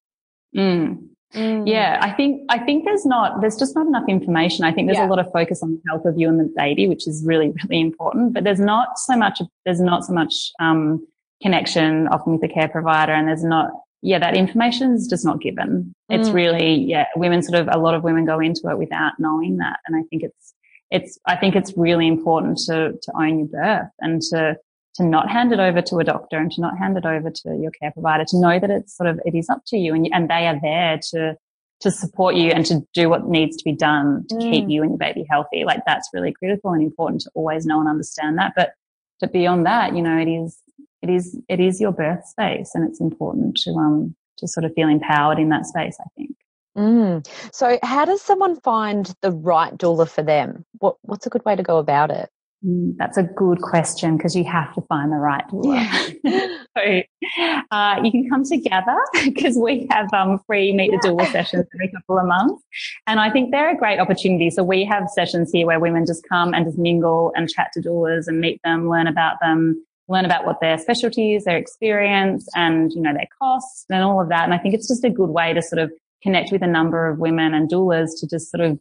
[0.57, 1.09] Mm.
[1.35, 1.69] Mm.
[1.69, 4.64] Yeah, I think I think there's not there's just not enough information.
[4.64, 5.07] I think there's yeah.
[5.07, 7.53] a lot of focus on the health of you and the baby, which is really
[7.62, 8.35] really important.
[8.35, 11.07] But there's not so much there's not so much um,
[11.40, 13.71] connection often with the care provider, and there's not
[14.03, 15.95] yeah, that information is just not given.
[16.09, 16.35] It's mm.
[16.35, 19.79] really, yeah, women sort of, a lot of women go into it without knowing that.
[19.87, 20.55] And I think it's,
[20.91, 24.57] it's, I think it's really important to, to own your birth and to,
[24.97, 27.59] to not hand it over to a doctor and to not hand it over to
[27.61, 30.09] your care provider, to know that it's sort of, it is up to you and,
[30.13, 31.37] and they are there to,
[31.81, 34.51] to support you and to do what needs to be done to mm.
[34.51, 35.65] keep you and your baby healthy.
[35.65, 38.53] Like that's really critical and important to always know and understand that.
[38.57, 38.73] But
[39.21, 40.59] but beyond that, you know, it is,
[41.03, 44.73] it is, it is your birth space and it's important to, um, to sort of
[44.75, 46.37] feel empowered in that space, I think.
[46.77, 47.27] Mm.
[47.53, 50.65] So, how does someone find the right doula for them?
[50.79, 52.31] What, what's a good way to go about it?
[52.65, 56.19] Mm, that's a good question because you have to find the right doula.
[56.23, 56.47] Yeah.
[56.77, 61.67] so uh, you can come together because we have um, free meet the doula sessions
[61.75, 62.63] every couple of months,
[63.07, 64.51] and I think they're a great opportunity.
[64.51, 67.81] So we have sessions here where women just come and just mingle and chat to
[67.81, 72.92] doulas and meet them, learn about them, learn about what their specialties, their experience, and
[72.92, 74.44] you know their costs and all of that.
[74.44, 75.90] And I think it's just a good way to sort of
[76.23, 78.79] connect with a number of women and doulas to just sort of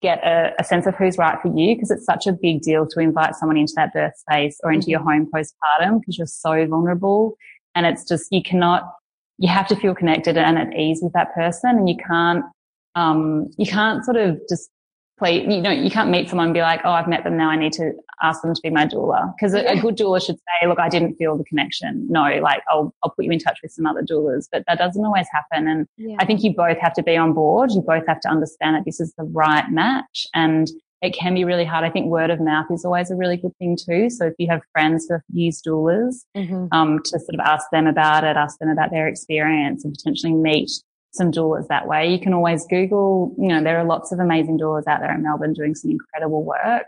[0.00, 2.86] get a, a sense of who's right for you because it's such a big deal
[2.86, 4.90] to invite someone into that birth space or into mm-hmm.
[4.92, 7.36] your home postpartum because you're so vulnerable.
[7.74, 8.84] And it's just, you cannot,
[9.38, 12.44] you have to feel connected and at ease with that person and you can't,
[12.94, 14.70] um, you can't sort of just
[15.18, 17.50] play, you know, you can't meet someone and be like, oh, I've met them now.
[17.50, 19.32] I need to ask them to be my doula.
[19.38, 22.06] Cause a, a, good doula should say, look, I didn't feel the connection.
[22.08, 25.04] No, like I'll, I'll put you in touch with some other doulas, but that doesn't
[25.04, 25.68] always happen.
[25.68, 26.16] And yeah.
[26.18, 27.70] I think you both have to be on board.
[27.72, 30.68] You both have to understand that this is the right match and
[31.00, 31.84] it can be really hard.
[31.84, 34.10] I think word of mouth is always a really good thing too.
[34.10, 36.66] So if you have friends who have used doulas, mm-hmm.
[36.72, 40.32] um, to sort of ask them about it, ask them about their experience and potentially
[40.32, 40.70] meet
[41.18, 42.10] some doulas that way.
[42.10, 45.22] You can always Google, you know, there are lots of amazing doulas out there in
[45.22, 46.86] Melbourne doing some incredible work.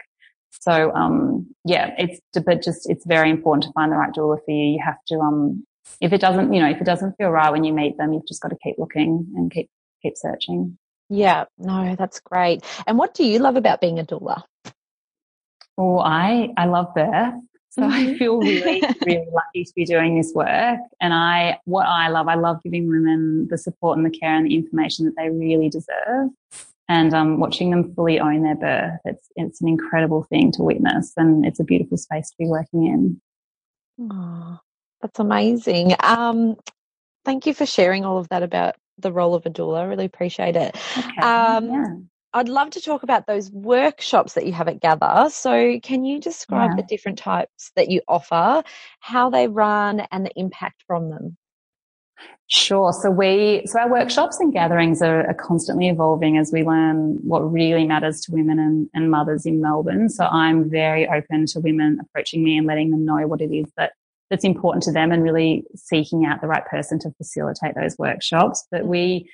[0.60, 4.50] So, um, yeah, it's, but just, it's very important to find the right doula for
[4.50, 4.72] you.
[4.74, 5.64] You have to, um,
[6.00, 8.26] if it doesn't, you know, if it doesn't feel right when you meet them, you've
[8.26, 9.68] just got to keep looking and keep,
[10.02, 10.78] keep searching.
[11.08, 12.64] Yeah, no, that's great.
[12.86, 14.42] And what do you love about being a doula?
[15.76, 17.34] Oh, I, I love birth.
[17.70, 18.16] So I mm-hmm.
[18.16, 20.80] feel really, really lucky to be doing this work.
[21.00, 24.46] And I, what I love, I love giving women the support and the care and
[24.46, 26.30] the information that they really deserve.
[26.88, 31.12] And um, watching them fully own their birth, it's it's an incredible thing to witness,
[31.16, 33.20] and it's a beautiful space to be working in.
[34.10, 34.58] Oh,
[35.00, 35.94] that's amazing.
[36.00, 36.56] Um,
[37.24, 39.82] thank you for sharing all of that about the role of a doula.
[39.82, 40.76] I really appreciate it.
[40.98, 41.20] Okay.
[41.20, 41.94] Um, yeah.
[42.32, 45.28] I'd love to talk about those workshops that you have at Gather.
[45.30, 46.76] So, can you describe yeah.
[46.76, 48.62] the different types that you offer,
[49.00, 51.36] how they run, and the impact from them?
[52.48, 52.92] Sure.
[52.92, 57.40] So we, so our workshops and gatherings are, are, constantly evolving as we learn what
[57.40, 60.08] really matters to women and, and, mothers in Melbourne.
[60.08, 63.66] So I'm very open to women approaching me and letting them know what it is
[63.76, 63.92] that
[64.30, 68.66] that's important to them and really seeking out the right person to facilitate those workshops.
[68.70, 69.30] But we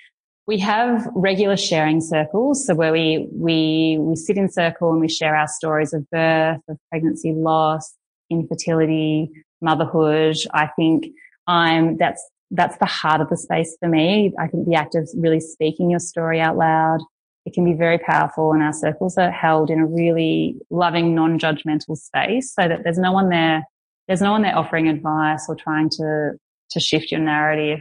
[0.46, 2.66] we have regular sharing circles.
[2.66, 6.60] So where we, we, we sit in circle and we share our stories of birth,
[6.68, 7.94] of pregnancy loss,
[8.30, 9.30] infertility,
[9.60, 10.36] motherhood.
[10.54, 11.08] I think
[11.48, 14.32] I'm, that's, that's the heart of the space for me.
[14.38, 17.00] I think the act of really speaking your story out loud,
[17.44, 21.96] it can be very powerful and our circles are held in a really loving, non-judgmental
[21.96, 23.64] space so that there's no one there,
[24.06, 26.32] there's no one there offering advice or trying to,
[26.70, 27.80] to shift your narrative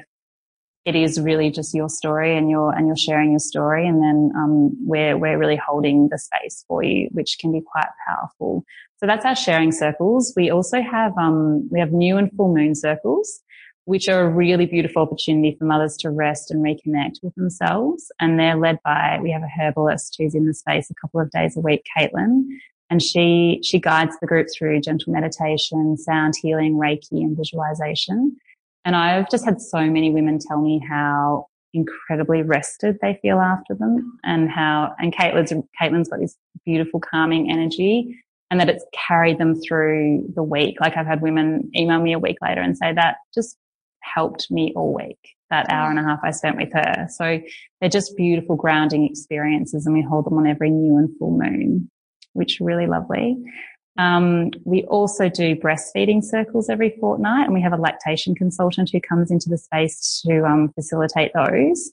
[0.86, 3.88] it is really just your story and you're and you're sharing your story.
[3.88, 7.90] And then um, we're we're really holding the space for you which can be quite
[8.08, 8.64] powerful.
[8.98, 10.34] So that's our sharing circles.
[10.36, 13.42] We also have um, we have new and full moon circles
[13.86, 18.12] which are a really beautiful opportunity for mothers to rest and reconnect with themselves.
[18.20, 21.30] And they're led by we have a herbalist who's in the space a couple of
[21.30, 22.46] days a week caitlin.
[22.90, 28.38] And she she guides the group through gentle meditation sound healing reiki and visualization
[28.86, 33.76] and I've just had so many women tell me how incredibly rested they feel after
[33.76, 38.16] them and how, and Caitlin's, Caitlin's got this beautiful calming energy
[38.50, 40.78] and that it's carried them through the week.
[40.80, 43.58] Like I've had women email me a week later and say that just
[44.02, 45.18] helped me all week,
[45.50, 47.08] that hour and a half I spent with her.
[47.10, 47.42] So
[47.82, 51.90] they're just beautiful grounding experiences and we hold them on every new and full moon,
[52.34, 53.36] which are really lovely.
[53.98, 59.00] Um, we also do breastfeeding circles every fortnight, and we have a lactation consultant who
[59.00, 61.92] comes into the space to um, facilitate those.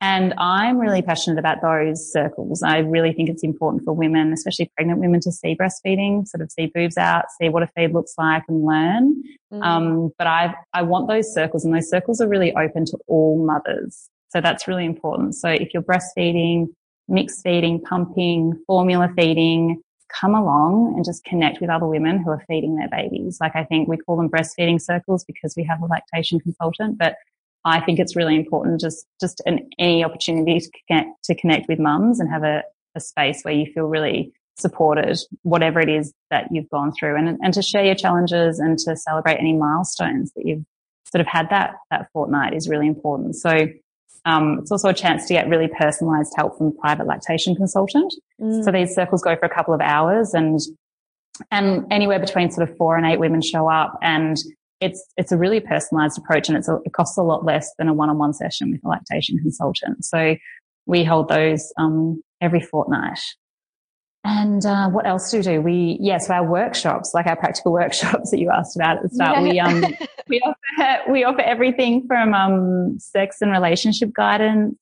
[0.00, 2.62] And I'm really passionate about those circles.
[2.62, 6.52] I really think it's important for women, especially pregnant women, to see breastfeeding, sort of
[6.52, 9.22] see boobs out, see what a feed looks like, and learn.
[9.52, 9.64] Mm.
[9.64, 13.44] Um, but I I want those circles, and those circles are really open to all
[13.44, 14.08] mothers.
[14.28, 15.34] So that's really important.
[15.34, 16.68] So if you're breastfeeding,
[17.08, 22.44] mixed feeding, pumping, formula feeding, come along and just connect with other women who are
[22.46, 23.38] feeding their babies.
[23.40, 27.16] Like I think we call them breastfeeding circles because we have a lactation consultant, but
[27.64, 31.78] I think it's really important just, just an, any opportunity to connect, to connect with
[31.78, 32.62] mums and have a,
[32.94, 37.38] a space where you feel really supported, whatever it is that you've gone through and,
[37.42, 40.64] and to share your challenges and to celebrate any milestones that you've
[41.10, 43.36] sort of had that, that fortnight is really important.
[43.36, 43.68] So,
[44.28, 48.12] um, it's also a chance to get really personalized help from a private lactation consultant.
[48.40, 48.62] Mm.
[48.62, 50.60] So these circles go for a couple of hours and,
[51.50, 54.36] and anywhere between sort of four and eight women show up and
[54.80, 57.88] it's, it's a really personalized approach and it's a, it costs a lot less than
[57.88, 60.04] a one-on-one session with a lactation consultant.
[60.04, 60.36] So
[60.84, 63.18] we hold those, um, every fortnight.
[64.28, 65.62] And uh, what else do we do?
[65.62, 69.38] We yes, our workshops, like our practical workshops that you asked about at the start.
[69.38, 69.42] Yeah.
[69.42, 69.84] We um
[70.28, 74.76] we offer we offer everything from um sex and relationship guidance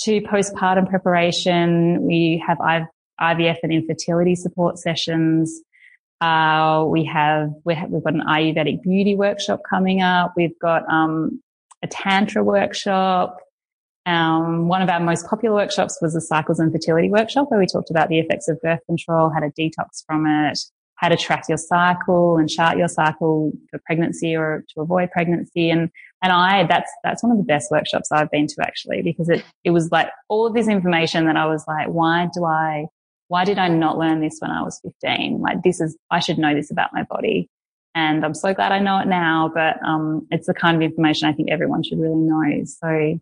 [0.00, 2.02] to postpartum preparation.
[2.06, 5.60] We have IVF and infertility support sessions.
[6.22, 10.32] Uh, we have we have we've got an Ayurvedic beauty workshop coming up.
[10.34, 11.42] We've got um
[11.82, 13.36] a tantra workshop.
[14.08, 17.66] Um, one of our most popular workshops was the cycles and fertility workshop where we
[17.66, 20.58] talked about the effects of birth control, how to detox from it,
[20.94, 25.68] how to track your cycle and chart your cycle for pregnancy or to avoid pregnancy.
[25.68, 25.90] And,
[26.22, 29.44] and I, that's, that's one of the best workshops I've been to actually because it,
[29.62, 32.86] it was like all of this information that I was like, why do I,
[33.28, 35.42] why did I not learn this when I was 15?
[35.42, 37.50] Like this is, I should know this about my body.
[37.94, 41.28] And I'm so glad I know it now, but, um, it's the kind of information
[41.28, 42.64] I think everyone should really know.
[42.64, 43.20] So,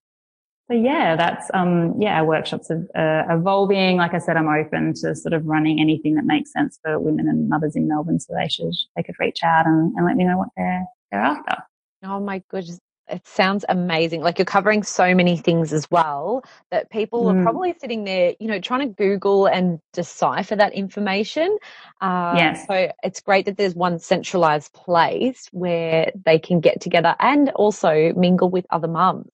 [0.68, 3.98] so yeah, that's um, yeah, our workshops are uh, evolving.
[3.98, 7.28] Like I said, I'm open to sort of running anything that makes sense for women
[7.28, 8.18] and mothers in Melbourne.
[8.18, 11.20] So they should they could reach out and, and let me know what they're they're
[11.20, 11.56] after.
[12.04, 12.80] Oh my goodness.
[13.08, 14.22] It sounds amazing.
[14.22, 16.42] Like you're covering so many things as well
[16.72, 17.38] that people mm.
[17.38, 21.56] are probably sitting there, you know, trying to Google and decipher that information.
[22.00, 22.66] Uh, yes.
[22.66, 28.12] So it's great that there's one centralized place where they can get together and also
[28.14, 29.30] mingle with other mums.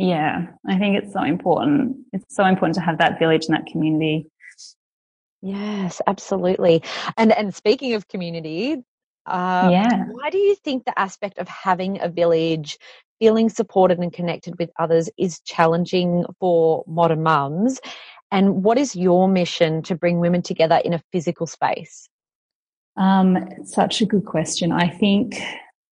[0.00, 1.94] Yeah, I think it's so important.
[2.14, 4.30] It's so important to have that village and that community.
[5.42, 6.82] Yes, absolutely.
[7.18, 8.82] And and speaking of community,
[9.26, 12.78] uh, yeah, why do you think the aspect of having a village,
[13.18, 17.78] feeling supported and connected with others, is challenging for modern mums?
[18.30, 22.08] And what is your mission to bring women together in a physical space?
[22.96, 24.72] Um, such a good question.
[24.72, 25.42] I think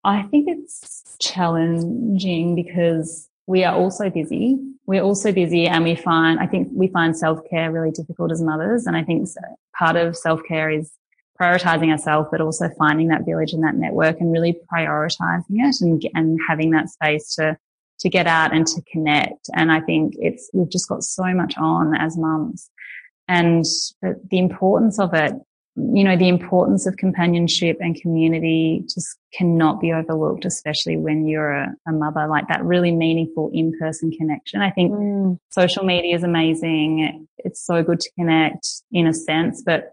[0.05, 4.60] I think it's challenging because we are also busy.
[4.86, 8.86] We're also busy and we find, I think we find self-care really difficult as mothers.
[8.86, 9.28] And I think
[9.78, 10.91] part of self-care is
[11.39, 16.04] prioritizing ourselves, but also finding that village and that network and really prioritizing it and,
[16.14, 17.58] and having that space to,
[18.00, 19.50] to get out and to connect.
[19.54, 22.70] And I think it's, we've just got so much on as mums
[23.28, 23.66] and
[24.02, 25.34] the importance of it
[25.80, 31.51] you know, the importance of companionship and community just cannot be overlooked, especially when you're
[31.51, 34.61] a, a mother, like that really meaningful in-person connection.
[34.61, 35.38] I think mm.
[35.49, 37.28] social media is amazing.
[37.38, 39.91] It's so good to connect in a sense, but,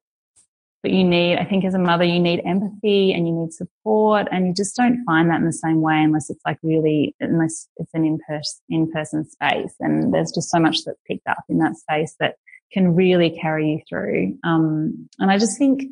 [0.83, 4.27] but you need, I think as a mother, you need empathy and you need support
[4.33, 7.69] and you just don't find that in the same way unless it's like really, unless
[7.77, 9.75] it's an in-person, in-person space.
[9.81, 12.37] And there's just so much that's picked up in that space that
[12.75, 14.37] can really carry you through.
[14.45, 15.85] Um, and I just think,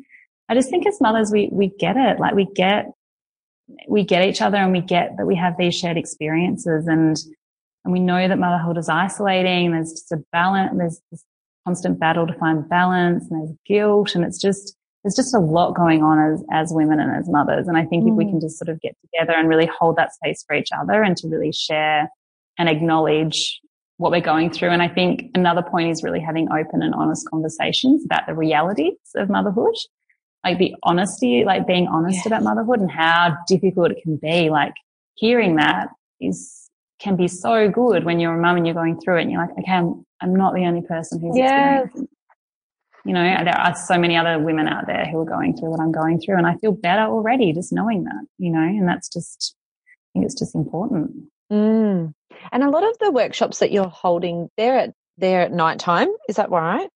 [0.49, 2.19] I just think as mothers, we, we get it.
[2.19, 2.87] Like we get,
[3.87, 7.17] we get each other and we get that we have these shared experiences and,
[7.85, 9.71] and we know that motherhood is isolating.
[9.71, 10.73] There's just a balance.
[10.77, 11.23] There's this
[11.65, 15.75] constant battle to find balance and there's guilt and it's just, there's just a lot
[15.75, 17.67] going on as, as women and as mothers.
[17.67, 18.09] And I think mm.
[18.09, 18.31] if we mm.
[18.31, 21.15] can just sort of get together and really hold that space for each other and
[21.17, 22.09] to really share
[22.57, 23.59] and acknowledge
[24.03, 24.69] what we're going through.
[24.69, 28.97] And I think another point is really having open and honest conversations about the realities
[29.15, 29.75] of motherhood,
[30.43, 32.25] like the honesty, like being honest yes.
[32.25, 34.49] about motherhood and how difficult it can be.
[34.49, 34.73] Like
[35.15, 35.87] hearing that
[36.19, 39.31] is, can be so good when you're a mum and you're going through it and
[39.31, 41.85] you're like, okay, I'm, I'm not the only person who's yes.
[41.85, 42.09] experiencing
[43.05, 45.81] you know, there are so many other women out there who are going through what
[45.81, 49.09] I'm going through and I feel better already just knowing that, you know, and that's
[49.09, 51.25] just, I think it's just important.
[51.51, 52.13] Mm.
[52.51, 56.09] And a lot of the workshops that you're holding, they're at they're at night time.
[56.27, 56.89] Is that right?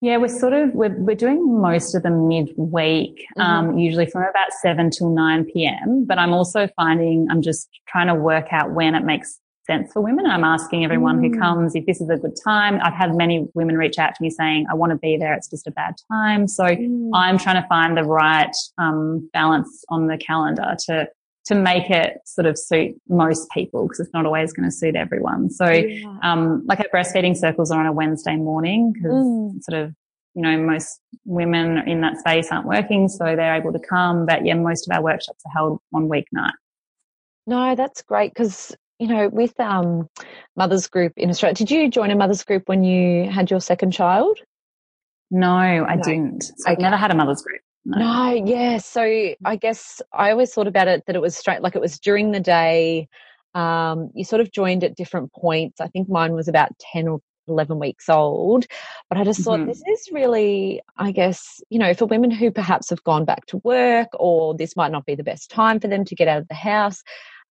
[0.00, 3.40] Yeah, we're sort of we're we're doing most of them midweek, mm-hmm.
[3.40, 6.04] um, usually from about seven till nine p.m.
[6.06, 10.00] But I'm also finding I'm just trying to work out when it makes sense for
[10.00, 10.26] women.
[10.26, 11.34] I'm asking everyone mm.
[11.34, 12.78] who comes if this is a good time.
[12.82, 15.34] I've had many women reach out to me saying, I want to be there.
[15.34, 16.46] It's just a bad time.
[16.46, 17.10] So mm.
[17.12, 21.08] I'm trying to find the right um, balance on the calendar to
[21.46, 24.96] to make it sort of suit most people because it's not always going to suit
[24.96, 25.50] everyone.
[25.50, 26.18] So, yeah.
[26.22, 29.62] um, like our breastfeeding circles are on a Wednesday morning because mm.
[29.62, 29.94] sort of,
[30.34, 34.26] you know, most women in that space aren't working, so they're able to come.
[34.26, 36.52] But yeah, most of our workshops are held on weeknight.
[37.46, 40.08] No, that's great because you know, with um,
[40.56, 43.92] mothers group in Australia, did you join a mothers group when you had your second
[43.92, 44.38] child?
[45.30, 46.02] No, I no.
[46.02, 46.44] didn't.
[46.44, 46.72] So okay.
[46.72, 47.60] I've never had a mother's group.
[47.86, 47.98] No.
[47.98, 48.78] no, yeah.
[48.78, 49.02] So
[49.44, 52.32] I guess I always thought about it that it was straight, like it was during
[52.32, 53.08] the day.
[53.54, 55.80] Um, you sort of joined at different points.
[55.80, 58.66] I think mine was about 10 or 11 weeks old.
[59.08, 59.68] But I just thought mm-hmm.
[59.68, 63.58] this is really, I guess, you know, for women who perhaps have gone back to
[63.58, 66.48] work or this might not be the best time for them to get out of
[66.48, 67.02] the house.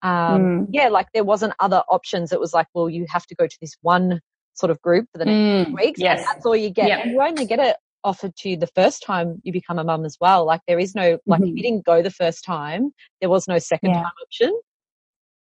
[0.02, 0.68] Um, mm.
[0.70, 2.32] Yeah, like there wasn't other options.
[2.32, 4.20] It was like, well, you have to go to this one
[4.54, 5.74] sort of group for the next mm.
[5.74, 6.00] weeks.
[6.00, 6.24] Yes.
[6.26, 6.88] That's all you get.
[6.88, 7.00] Yep.
[7.02, 10.06] And you only get it offered to you the first time you become a mum
[10.06, 10.46] as well.
[10.46, 11.50] Like there is no, like mm-hmm.
[11.50, 14.04] if you didn't go the first time, there was no second yeah.
[14.04, 14.60] time option.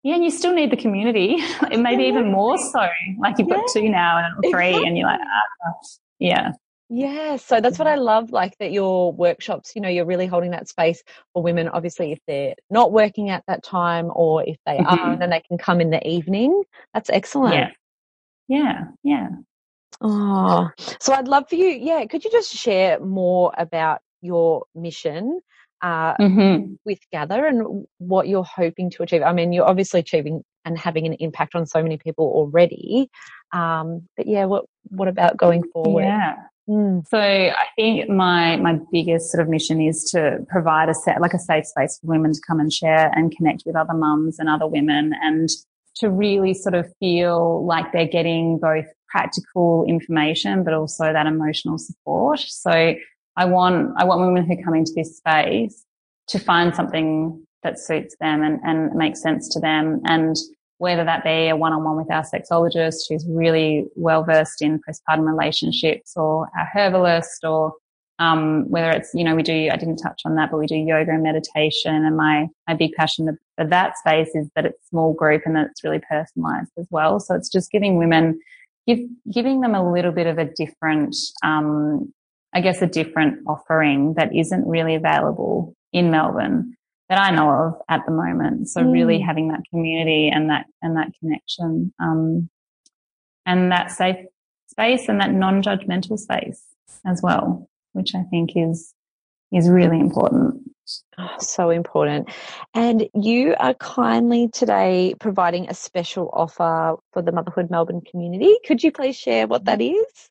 [0.03, 1.41] Yeah, and you still need the community,
[1.77, 2.87] maybe even more so.
[3.19, 3.55] Like you've yeah.
[3.55, 4.87] got two now and three, exactly.
[4.87, 5.73] and you're like, ah,
[6.19, 6.51] yeah.
[6.89, 10.51] Yeah, so that's what I love, like that your workshops, you know, you're really holding
[10.51, 11.01] that space
[11.33, 14.99] for women, obviously, if they're not working at that time or if they mm-hmm.
[14.99, 16.63] are, then they can come in the evening.
[16.93, 17.55] That's excellent.
[17.55, 17.69] Yeah.
[18.47, 18.83] Yeah.
[19.03, 19.29] Yeah.
[20.01, 20.69] Oh,
[20.99, 21.67] so I'd love for you.
[21.67, 22.05] Yeah.
[22.05, 25.39] Could you just share more about your mission
[25.81, 26.73] uh, mm-hmm.
[26.85, 29.21] with Gather and what you're hoping to achieve?
[29.21, 33.09] I mean, you're obviously achieving and having an impact on so many people already.
[33.53, 36.03] Um, but yeah, what, what about going forward?
[36.03, 36.35] Yeah.
[36.67, 37.07] Mm.
[37.07, 41.35] So I think my my biggest sort of mission is to provide a set like
[41.35, 44.49] a safe space for women to come and share and connect with other mums and
[44.49, 45.47] other women and
[45.97, 48.85] to really sort of feel like they're getting both
[49.15, 52.39] practical information, but also that emotional support.
[52.39, 52.71] So
[53.43, 55.85] I want, I want women who come into this space
[56.27, 57.07] to find something
[57.63, 60.01] that suits them and, and makes sense to them.
[60.05, 60.35] And
[60.79, 66.09] whether that be a one-on-one with our sexologist who's really well versed in postpartum relationships
[66.17, 67.73] or our herbalist or
[68.19, 70.75] um, whether it's, you know, we do, I didn't touch on that, but we do
[70.75, 71.95] yoga and meditation.
[72.05, 75.67] And my, my big passion for that space is that it's small group and that
[75.71, 77.19] it's really personalized as well.
[77.21, 78.39] So it's just giving women
[78.87, 78.99] give,
[79.31, 82.13] giving them a little bit of a different, um,
[82.53, 86.75] I guess a different offering that isn't really available in Melbourne
[87.09, 88.69] that I know of at the moment.
[88.69, 88.91] So mm.
[88.91, 92.49] really having that community and that, and that connection, um,
[93.45, 94.25] and that safe
[94.67, 96.63] space and that non-judgmental space
[97.05, 98.93] as well, which I think is,
[99.53, 100.54] is really important.
[101.17, 102.29] Oh, so important.
[102.73, 108.55] And you are kindly today providing a special offer for the Motherhood Melbourne community.
[108.65, 110.29] Could you please share what that is?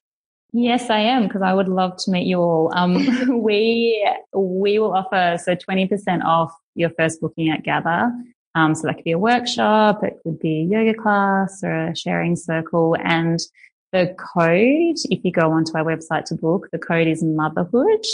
[0.52, 2.70] Yes, I am because I would love to meet you all.
[2.74, 2.94] Um,
[3.42, 8.12] we we will offer so twenty percent off your first booking at Gather.
[8.54, 11.96] Um, so that could be a workshop, it could be a yoga class or a
[11.96, 13.40] sharing circle, and
[13.90, 18.04] the code, if you go onto our website to book, the code is motherhood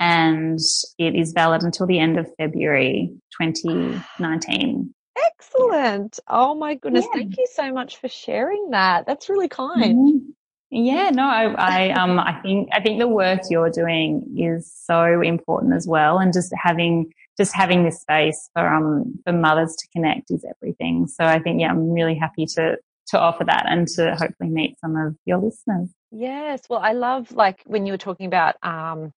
[0.00, 0.58] and
[0.98, 4.94] it is valid until the end of February 2019.
[5.16, 6.18] Excellent.
[6.28, 7.04] Oh my goodness.
[7.12, 7.20] Yeah.
[7.20, 9.06] Thank you so much for sharing that.
[9.06, 9.96] That's really kind.
[9.96, 10.30] Mm-hmm.
[10.74, 15.20] Yeah, no, I, I, um, I think, I think the work you're doing is so
[15.20, 16.18] important as well.
[16.18, 21.06] And just having, just having this space for, um, for mothers to connect is everything.
[21.08, 22.78] So I think, yeah, I'm really happy to,
[23.08, 25.90] to offer that and to hopefully meet some of your listeners.
[26.14, 26.62] Yes.
[26.68, 29.12] Well, I love like when you were talking about, um,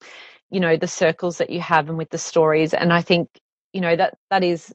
[0.52, 3.28] you know the circles that you have and with the stories and i think
[3.74, 4.74] you know that that is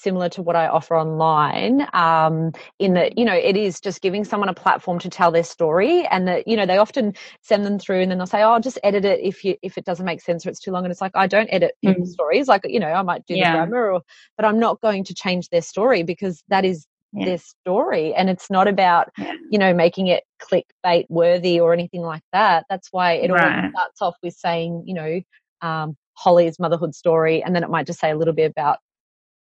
[0.00, 1.86] similar to what I offer online.
[1.92, 5.44] Um, in that, you know, it is just giving someone a platform to tell their
[5.44, 8.52] story, and that you know they often send them through, and then they'll say, "Oh,
[8.52, 10.84] I'll just edit it if you if it doesn't make sense or it's too long."
[10.84, 12.12] And it's like I don't edit people's mm.
[12.12, 12.48] stories.
[12.48, 13.52] Like you know, I might do yeah.
[13.52, 14.02] the grammar, or
[14.36, 17.24] but I'm not going to change their story because that is yeah.
[17.24, 19.32] their story and it's not about yeah.
[19.50, 23.56] you know making it clickbait worthy or anything like that that's why it right.
[23.56, 25.20] always starts off with saying you know
[25.62, 28.78] um, holly's motherhood story and then it might just say a little bit about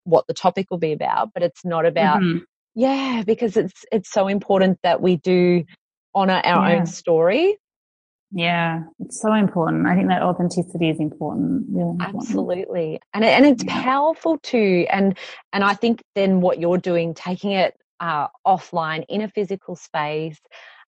[0.05, 2.39] what the topic will be about but it's not about mm-hmm.
[2.75, 5.65] yeah because it's it's so important that we do
[6.15, 6.79] honor our yeah.
[6.79, 7.59] own story
[8.31, 9.87] yeah, it's so important.
[9.87, 11.65] I think that authenticity is important.
[11.71, 12.23] Really important.
[12.23, 13.83] Absolutely, and and it's yeah.
[13.83, 14.87] powerful too.
[14.91, 15.17] And
[15.53, 20.39] and I think then what you're doing, taking it uh, offline in a physical space,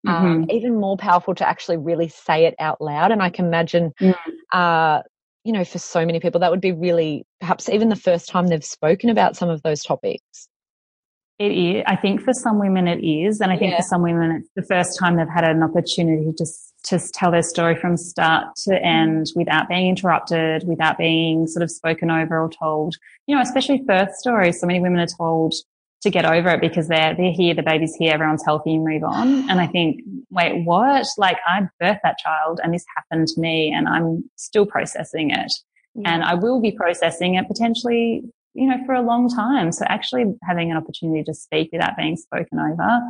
[0.07, 0.51] um, mm-hmm.
[0.51, 3.11] even more powerful to actually really say it out loud.
[3.11, 4.15] And I can imagine, mm.
[4.53, 5.03] uh,
[5.45, 8.49] you know, for so many people, that would be really perhaps even the first time
[8.49, 10.49] they've spoken about some of those topics.
[11.39, 11.85] It is.
[11.87, 13.79] I think for some women it is, and I think yeah.
[13.79, 16.47] for some women it's the first time they've had an opportunity to
[16.89, 21.71] just tell their story from start to end without being interrupted, without being sort of
[21.71, 22.97] spoken over or told.
[23.27, 24.61] You know, especially birth stories.
[24.61, 25.55] So many women are told
[26.03, 29.05] to get over it because they're they're here, the baby's here, everyone's healthy, and move
[29.05, 29.51] on.
[29.51, 30.01] And I think,
[30.31, 31.07] wait, what?
[31.19, 35.53] Like I birthed that child, and this happened to me, and I'm still processing it.
[35.95, 36.15] Yeah.
[36.15, 38.23] And I will be processing it potentially
[38.55, 39.73] you know, for a long time.
[39.73, 43.01] So actually having an opportunity to speak without being spoken over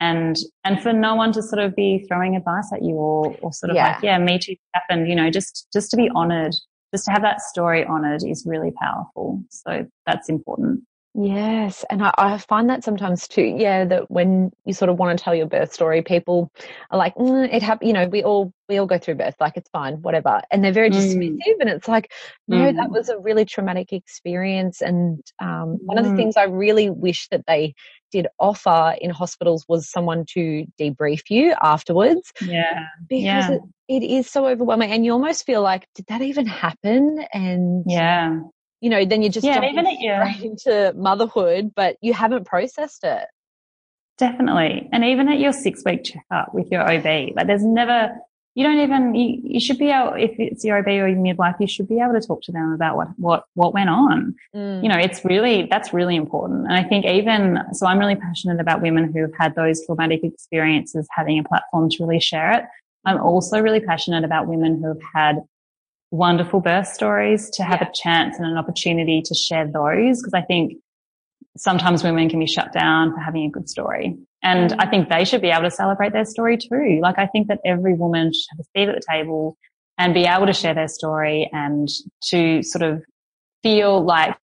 [0.00, 3.52] and and for no one to sort of be throwing advice at you or or
[3.52, 3.92] sort of yeah.
[3.92, 6.54] like yeah me too happened you know just just to be honored
[6.92, 10.82] just to have that story honored is really powerful so that's important
[11.14, 13.42] Yes, and I, I, find that sometimes too.
[13.42, 16.52] Yeah, that when you sort of want to tell your birth story, people
[16.92, 19.56] are like, mm, "It happened." You know, we all we all go through birth, like
[19.56, 20.94] it's fine, whatever, and they're very mm.
[20.94, 21.56] dismissive.
[21.58, 22.12] And it's like,
[22.46, 22.76] no, mm.
[22.76, 24.80] that was a really traumatic experience.
[24.80, 26.16] And um, one of the mm.
[26.16, 27.74] things I really wish that they
[28.10, 32.32] did offer in hospitals was someone to debrief you afterwards.
[32.40, 33.50] Yeah, because yeah.
[33.88, 37.24] It, it is so overwhelming, and you almost feel like, did that even happen?
[37.32, 38.40] And yeah,
[38.80, 43.04] you know, then you're just yeah, even at straight into motherhood, but you haven't processed
[43.04, 43.26] it.
[44.20, 44.88] Definitely.
[44.92, 48.12] And even at your six week checkup with your OB, like there's never,
[48.54, 51.54] you don't even, you, you should be able, if it's your OB or your midwife,
[51.60, 54.34] you should be able to talk to them about what, what, what went on.
[54.54, 54.82] Mm.
[54.82, 56.66] You know, it's really, that's really important.
[56.66, 60.24] And I think even, so I'm really passionate about women who have had those traumatic
[60.24, 62.64] experiences having a platform to really share it.
[63.04, 65.42] I'm also really passionate about women who have had
[66.10, 67.88] wonderful birth stories to have yeah.
[67.88, 70.74] a chance and an opportunity to share those because I think
[71.60, 74.16] sometimes women can be shut down for having a good story.
[74.42, 74.80] And mm-hmm.
[74.80, 77.00] I think they should be able to celebrate their story too.
[77.02, 79.58] Like I think that every woman should have a seat at the table
[79.98, 81.86] and be able to share their story and
[82.30, 83.02] to sort of
[83.62, 84.34] feel like,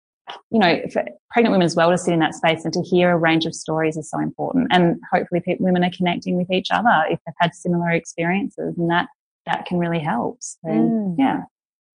[0.52, 3.10] you know, for pregnant women as well to sit in that space and to hear
[3.10, 4.68] a range of stories is so important.
[4.70, 9.08] And hopefully women are connecting with each other if they've had similar experiences and that,
[9.48, 10.38] that can really help.
[10.42, 11.16] So mm.
[11.18, 11.42] yeah.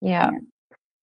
[0.01, 0.31] Yeah.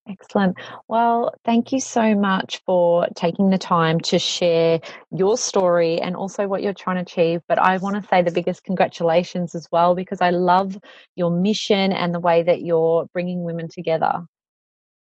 [0.09, 0.57] Excellent.
[0.87, 4.79] Well, thank you so much for taking the time to share
[5.11, 7.41] your story and also what you're trying to achieve.
[7.47, 10.77] But I want to say the biggest congratulations as well because I love
[11.15, 14.25] your mission and the way that you're bringing women together.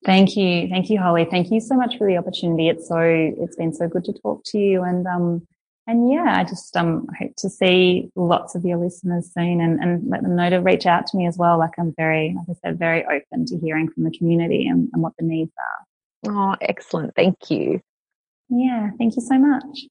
[0.05, 0.69] Thank you.
[0.69, 1.27] Thank you, Holly.
[1.31, 2.69] Thank you so much for the opportunity.
[2.69, 5.47] It's so, it's been so good to talk to you and, um,
[5.87, 10.09] and yeah, I just um, hope to see lots of your listeners soon and, and
[10.09, 11.59] let them know to reach out to me as well.
[11.59, 15.03] Like I'm very, like I said, very open to hearing from the community and, and
[15.03, 16.33] what the needs are.
[16.33, 17.15] Oh, excellent.
[17.17, 17.81] Thank you.
[18.49, 19.87] Yeah, thank you so much.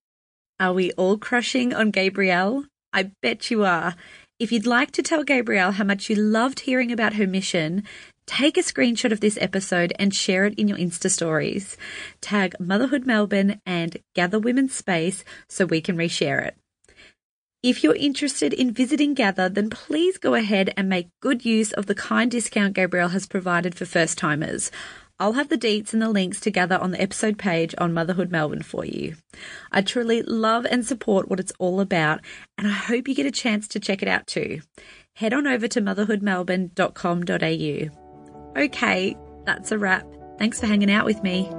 [0.60, 2.66] Are we all crushing on Gabrielle?
[2.94, 3.96] I bet you are.
[4.40, 7.84] If you'd like to tell Gabrielle how much you loved hearing about her mission,
[8.30, 11.75] take a screenshot of this episode and share it in your Insta stories.
[12.21, 16.55] Tag Motherhood Melbourne and Gather Women's Space so we can reshare it.
[17.63, 21.88] If you're interested in visiting Gather, then please go ahead and make good use of
[21.88, 24.69] the kind discount Gabrielle has provided for first timers.
[25.19, 28.30] I'll have the deets and the links to Gather on the episode page on Motherhood
[28.30, 29.15] Melbourne for you.
[29.71, 32.21] I truly love and support what it's all about,
[32.59, 34.61] and I hope you get a chance to check it out too.
[35.15, 38.09] Head on over to motherhoodmelbourne.com.au.
[38.58, 40.06] Okay, that's a wrap.
[40.38, 41.50] Thanks for hanging out with me.